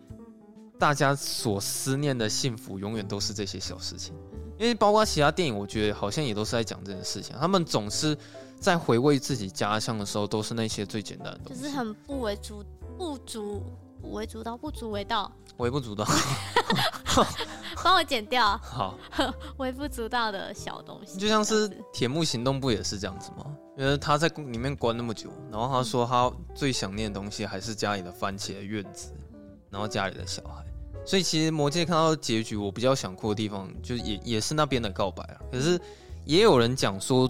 [0.83, 4.13] 大家所思念的幸福，永远都是这些小事情，
[4.59, 7.33] 因为包括其他电影，我觉得好像也都是在讲这件事情。
[7.39, 8.17] 他们总是
[8.59, 12.61] 在回味自己家乡的时候，都是那些最简单的东西，就是很不为主、
[12.97, 13.63] 不足、
[14.01, 16.05] 不为主道、不足为道、微不足道。
[17.81, 18.57] 帮我剪掉。
[18.57, 18.99] 好，
[19.55, 23.45] 微不足道的小东西，就像是铁木行动不也是这样子吗？
[23.77, 29.13] 因为他在里面关那么久，然后他说他最想念的东西还是家里的番茄院子。
[29.69, 30.62] 然后家里的小孩，
[31.05, 35.35] 所以其实魔戒看到结局，我比较想哭的地方，就也也是那边的告白啊。
[35.51, 35.79] 可是
[36.25, 37.29] 也有人讲说，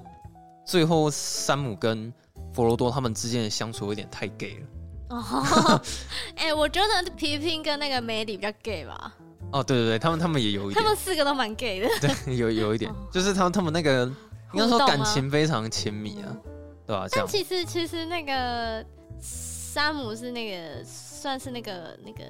[0.66, 2.14] 最后山姆跟
[2.54, 5.18] 佛罗多他们之间的相处有点太 gay 了。
[5.18, 5.82] 哦，
[6.38, 9.16] 哎，我觉得皮皮跟那个梅里比较 gay 吧。
[9.52, 11.90] 哦，对对对，他们他们也有一点，他们四个都蛮 gay 的。
[12.00, 14.06] 对，有有一点，就是他们他们那个
[14.54, 16.38] 应该说感情非常亲密啊，
[16.86, 17.08] 对吧？
[17.12, 18.86] 但其实其实那个
[19.20, 20.84] 山姆是那个。
[21.24, 22.26] 算是那个那个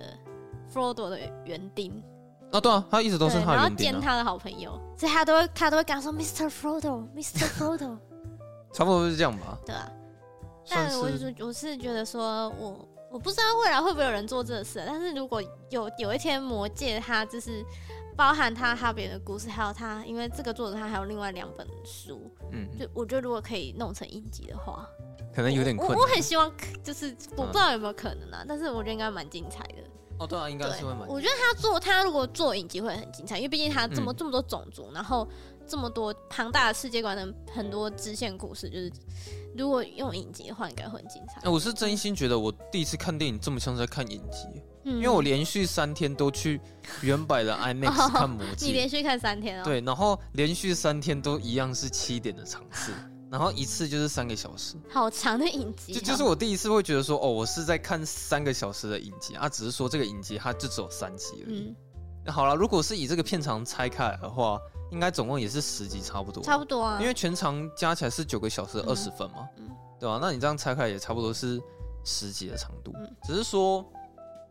[0.73, 1.91] 弗罗多的园丁
[2.51, 6.49] 啊，对啊，他一直都是他然后见他的好朋友，所以他都会他都会跟他说 Mr.
[6.49, 7.45] Frodo，Mr.
[7.57, 7.97] Frodo，
[8.73, 9.57] 差不多是这样吧？
[9.65, 9.91] 对啊，
[10.69, 17.63] 但我是我是觉得说，我我不知道未来会不会有人做这个事，但是如果有有一天魔界他就是
[18.15, 22.19] 包含他哈比人的故事，还有他，因为这个作者他还有另外两本书，
[22.51, 24.87] 嗯，就我觉得如果可以弄成影集的话。
[25.35, 25.97] 可能有点困难。
[25.97, 26.51] 我我很希望，
[26.83, 29.77] 就是我不知道有没有可能啊，嗯、但是我觉得应该蛮精彩的。
[30.19, 31.07] 哦，对啊，应该是会蛮。
[31.07, 35.27] 我觉得他做他如果做影集会很精彩，因为毕竟他这么、嗯、这么多种族，然后
[35.67, 38.91] 这么多庞大的世界观的很多支线故事，就是
[39.57, 41.39] 如果用影集的话，应该会很精彩。
[41.39, 46.59] 哎、欸，我是真心觉得我第一次看电影这么像是在看影集，嗯、因为我连续三天都去
[47.01, 48.67] 原版的 IMAX 看魔戒。
[48.67, 49.63] 你连续看三天哦？
[49.63, 52.91] 对，然后连续三天都一样是七点的场次。
[53.33, 55.91] 然后一次就是三个小时，好长的影集。
[55.91, 61.65] 就就是我第一次会觉得说，哦，我是在看三个小时的影集啊，只是说这个影集它就只有三集而已。
[61.67, 61.75] 嗯，
[62.23, 64.59] 那好了，如果是以这个片长拆开来的话，
[64.91, 66.43] 应该总共也是十集差不多。
[66.43, 69.67] 差不多啊，因为全长加起来是九个小时二十分嘛，嗯，
[69.99, 70.19] 对吧？
[70.21, 71.59] 那你这样拆开来也差不多是
[72.03, 72.93] 十集的长度。
[72.97, 73.83] 嗯，只是说，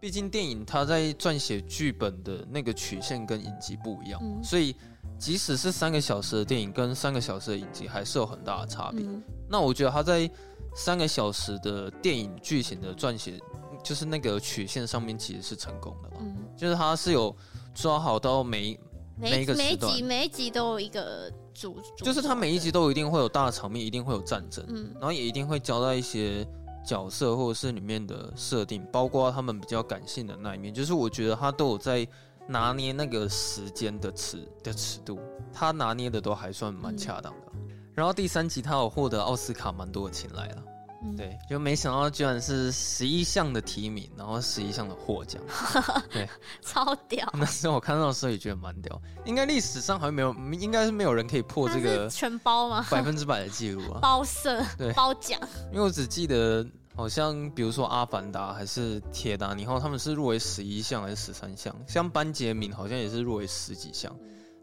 [0.00, 4.74] 毕竟电影它在撰写剧本的那个曲线跟影集不一样，所以
[5.22, 9.06] 即使是三个小时的电影跟三个小时的影集，还是有很大的差别。
[9.06, 10.28] 嗯、那我觉得他在
[10.74, 13.38] 三个小时的电影剧情的撰写，
[13.84, 17.34] 就是那个曲线上面其实是成功的嘛，嗯、就是他是有
[17.72, 18.76] 抓好到每
[19.16, 26.44] 每每一个每一集每一集都有一个主，就是他每一集都一定会有大场面，一定会有战争，嗯，然后也一定会交代一些
[26.84, 32.04] 角色或者是里面的设定，包括他们比较感性的那一面，就是我觉得他都有在。
[32.48, 35.20] 拿捏那个时间的尺的尺度，
[35.52, 37.52] 他拿捏的都还算蛮恰当的。
[37.54, 40.62] 嗯、然后第三集他有获得奥斯卡蛮多的青睐了，
[41.04, 45.40] 嗯、对，就没想到居然是十一项的提名，然后十一项的获奖，
[46.10, 46.28] 对，
[46.60, 47.28] 超屌。
[47.32, 52.86] 那时候我看到的时候也觉得蛮屌，应该历史上好像没有，应该是没有人可以破这个全包吗？
[52.90, 55.40] 百分之百的记录啊，包色，对，包奖。
[55.70, 56.66] 因为我只记得。
[56.94, 61.74] 好像比如说《阿凡达》还是《铁达尼号》，他们是入围十一项还是十三项？
[61.86, 64.14] 像班杰明好像也是入围十几项，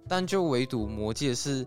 [0.08, 1.66] 但就唯独《魔戒》是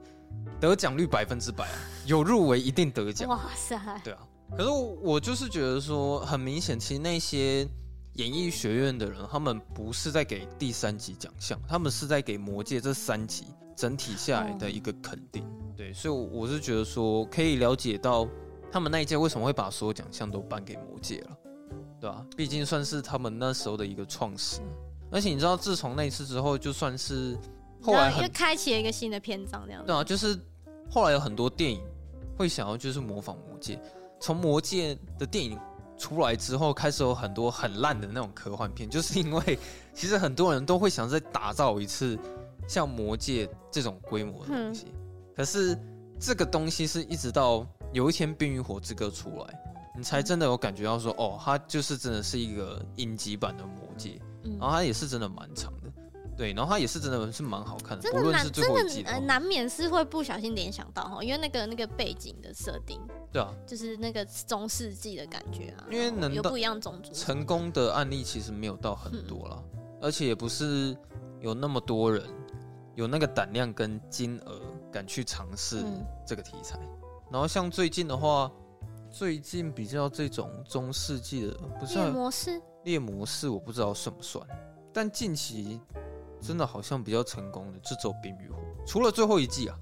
[0.60, 3.28] 得奖率百分之百啊，有入围一定得奖。
[3.28, 3.76] 哇塞！
[4.04, 4.20] 对啊，
[4.56, 7.68] 可是我，我就是觉得说，很明显，其实那些
[8.14, 13.46] 演艺学院的人，他们不是在给第三集奖项，他们是在给《魔戒》这三集
[13.76, 15.44] 整体下来的一个肯定。
[15.76, 18.28] 对，所以我是觉得说，可以了解到。
[18.72, 21.38] 他们那一届为什么会把所有奖项都颁给魔界了？
[22.00, 22.26] 对吧？
[22.34, 24.62] 毕竟算是他们那时候的一个创始。
[25.10, 27.36] 而且你知道，自从那一次之后，就算是
[27.82, 29.86] 后来又开启了一个新的篇章，这样子。
[29.86, 30.36] 对啊，就是
[30.90, 31.82] 后来有很多电影
[32.36, 33.78] 会想要就是模仿魔界。
[34.18, 35.58] 从魔界的电影
[35.98, 39.58] 出来之后，开始有很多很烂的那种科幻片，就是因为
[39.92, 42.18] 其实很多人都会想再打造一次
[42.66, 44.86] 像魔界这种规模的东西。
[44.88, 44.94] 嗯、
[45.36, 45.78] 可是
[46.18, 47.66] 这个东西是一直到。
[47.92, 49.62] 有一天《冰与火之歌》出来，
[49.96, 54.10] 你才真的有感觉到说，哦，它就是真的是一个影集版的《魔戒》，
[54.44, 55.92] 嗯，然后它也是真的蛮长的，
[56.34, 62.98] 对，然后它也是真的是蛮好看的，不论是最后一季的，难免是会不小心联想到哈，因为那个那个背景的设定，
[63.30, 70.96] 对啊，就是那个中世纪的感觉啊，因为能有不一样种族，成功的案例其实没有到很多了，嗯，而且也不是
[71.40, 72.24] 有那么多人
[72.94, 75.84] 有那个胆量跟金额敢去尝试
[76.26, 76.78] 这个题材。
[77.32, 78.52] 然后像最近的话，
[79.10, 84.46] 最近比较这种中世纪的，不是猎魔士，猎魔士我不知道算不算，
[84.92, 85.80] 但近期
[86.42, 89.78] 真的好像比较成功的就走冰与火，除了最后一季啊。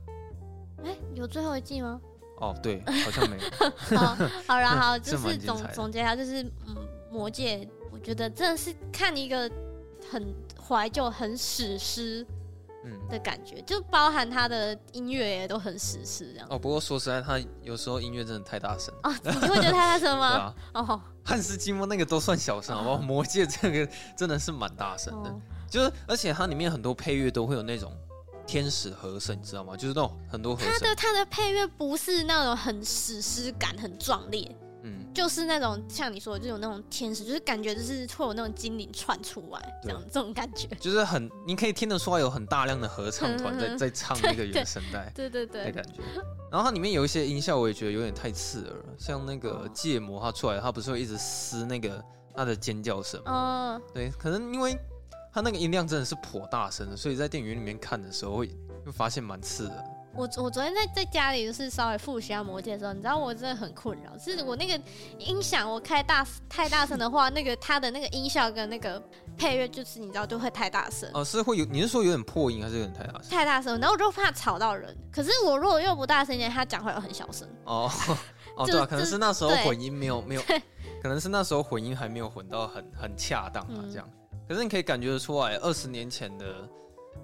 [0.85, 2.01] 哎，有最后一季吗？
[2.37, 3.43] 哦，对，好像没有。
[3.99, 6.77] 好，好，然后就是总 总结一下，就是嗯，
[7.11, 9.51] 魔戒，我觉得真的是看一个
[10.09, 12.25] 很怀旧、很史诗。
[12.85, 16.47] 嗯的感觉，就包含他的音乐也都很史诗这样。
[16.51, 20.55] 哦，不过说实在，他有时候音乐真的太大声哦，你会觉得太大声吗？
[20.73, 20.85] 啊。
[20.89, 22.97] 哦，汉斯季默那个都算小声，好不好？
[22.99, 25.35] 魔戒这个真的是蛮大声的，
[25.69, 27.93] 就是而且它里面很多配乐都会有那种
[28.47, 29.77] 天使和声，你知道吗？
[29.77, 30.73] 就是那种很多和声。
[30.73, 34.57] 它的它的配乐不是那种很史诗感、很壮烈。
[35.11, 46.01] 嗯，就是那种像你说的，就有那种天使，就是感觉就是会有那种精灵窜出来这样这种感觉，就是很你可以听得出来有很大量的合唱团在、嗯、在唱那个原声带，对 对对，的感觉。
[46.51, 52.03] 然后它里面有一些音效，我也觉得有点太刺耳了，像那个芥末，它出来，它不是会一直撕那个
[52.35, 53.33] 它的尖叫声吗？
[53.33, 54.77] 哦，对，可能因为
[55.33, 58.49] 它那个音量真的是颇大声的，所以在电影院里面看的时候会
[58.85, 59.85] 会发现蛮刺耳的。
[60.13, 64.79] 我我昨天在在家里就是稍微复习下魔戒的时候，你知道我真的很困扰，是我那个
[65.19, 69.01] 音响我开大太大声的话，那个它的那个音效跟那个
[69.37, 71.09] 配乐就是你知道就会太大声。
[71.15, 73.31] 哦，是会有，你是说有点破音还是有点太大声？
[73.31, 74.95] 太大声，然后我就怕吵到人。
[75.13, 77.49] 可是我如果又不大声一点，他讲话又很小声。
[77.65, 77.91] 哦
[78.57, 80.43] 哦， 对啊，可能是那时候混音没有没有，
[81.01, 84.09] 可能是那时候混音还没有混到很很恰当啊，这样。
[84.49, 86.69] 可是你可以感觉得出来，二十年前的。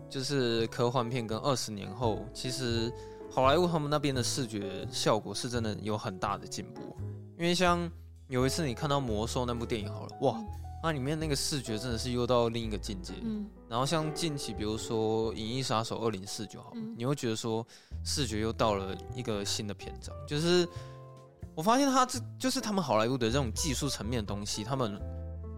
[0.08, 2.92] 就是科幻片跟二十年后，其实
[3.30, 6.96] 好莱坞他们那边的视觉效果是真的有很大的进步。
[7.38, 7.90] 因为像
[8.28, 10.38] 有一次你看到《魔兽》那部电影，好了，哇，
[10.82, 13.14] 那里面那个视觉真的是又到另一个境界。
[13.22, 13.46] 嗯。
[13.68, 17.66] 然后像近期，比如说《银翼杀手二零四九》，好了，你会觉得说
[18.04, 20.14] 视觉又到了一个新的篇章。
[20.26, 20.66] 就是
[21.54, 24.98] 我发现它这就是他们好莱坞的这种技术层面的东西，他们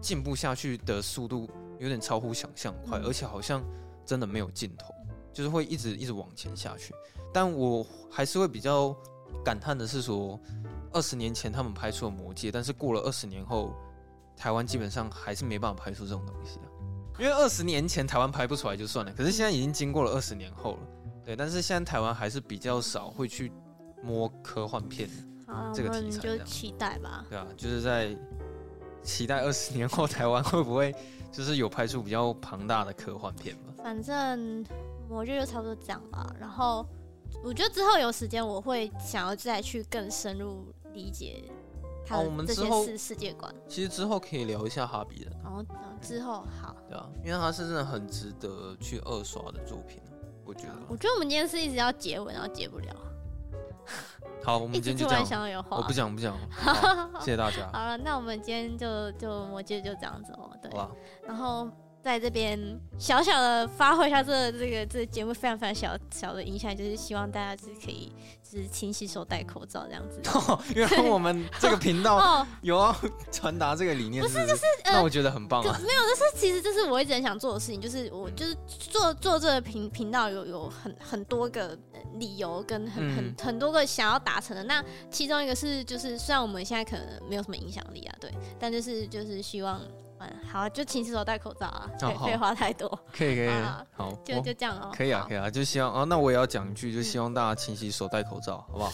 [0.01, 1.47] 进步下去的速度
[1.79, 3.63] 有点超乎想象快，而且好像。
[4.09, 4.91] 真的没有尽头，
[5.31, 6.95] 就是会一直一直往前下去。
[7.31, 8.95] 但我还是会比较
[9.45, 10.39] 感叹的是说，
[10.91, 13.71] 二十年前他们拍出了《魔戒》，但是过了二十年后，
[14.35, 16.65] 台湾基本上还是没办法拍出这种东西啊。
[17.19, 20.79] 因为二十年前台湾拍不出来就算了，可是现在已经经过了二十年后了，
[21.23, 21.35] 对。
[21.35, 23.51] 但是现在台湾还是比较少会去
[24.01, 25.07] 摸科幻片
[25.71, 27.23] 这个题材，就期待吧。
[27.29, 28.17] 对啊，就是在
[29.03, 30.95] 期待二十年后台湾会不会。
[31.31, 33.68] 就是有拍出比较庞大的科幻片吧。
[33.83, 34.65] 反正
[35.09, 36.35] 我觉得就差不多这样吧。
[36.39, 36.85] 然后
[37.43, 41.43] 我觉得之后有时间，我会想要再去更深入理解
[42.05, 43.53] 他的这些世世界观。
[43.67, 45.33] 其实之后可以聊一下哈比人。
[45.43, 45.63] 然后
[46.01, 46.75] 之后好。
[46.87, 50.01] 对啊，因为他是真的很值得去二刷的作品，
[50.43, 50.73] 我觉得。
[50.87, 52.95] 我觉得我们今天是一直要结尾，然后结不了。
[54.43, 55.25] 好，我们今天就这样。
[55.25, 56.35] 想要有话，我不讲不讲。
[57.21, 57.69] 谢谢大家。
[57.71, 60.51] 好了，那我们今天就就我觉得就这样子哦。
[60.61, 60.71] 对。
[61.25, 61.69] 然后。
[62.01, 62.57] 在这边
[62.97, 70.21] 小小的发挥一下这个、这个这个节目非常非常小小的影响，就是希望大家是可以就是勤洗手、戴口罩这样子。
[70.33, 72.95] 哦，原来我们这个频道有要
[73.31, 74.45] 传达这个理念是不是？
[74.45, 75.79] 不是，就是、呃、那我觉得很棒啊。
[75.85, 81.77] 没有，就是其实这是我一直很想做的事情，就是我就是做做这个频频道有有很很多个
[82.15, 84.63] 理由跟很很很多个想要达成的。
[84.63, 89.81] 那其中一个是就是虽然我们现在可能没有什么影响力啊，对，但就是就是希望。
[90.19, 93.49] 嗯，好，就勤洗手、戴口罩啊，废废话太多，可以可以，
[93.91, 98.91] 好，就就这样哦，可以啊可以啊，就希望啊，那我也要讲一句，就希望大家勤洗手、戴口罩，好不好？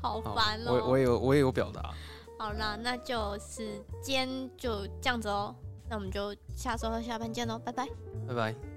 [0.00, 1.82] 好烦哦，我我也有我也有表达。
[2.38, 5.54] 好啦，那就是今天就这样子哦，
[5.88, 7.88] 那我们就下周和下班见喽，拜拜，
[8.28, 8.73] 拜拜。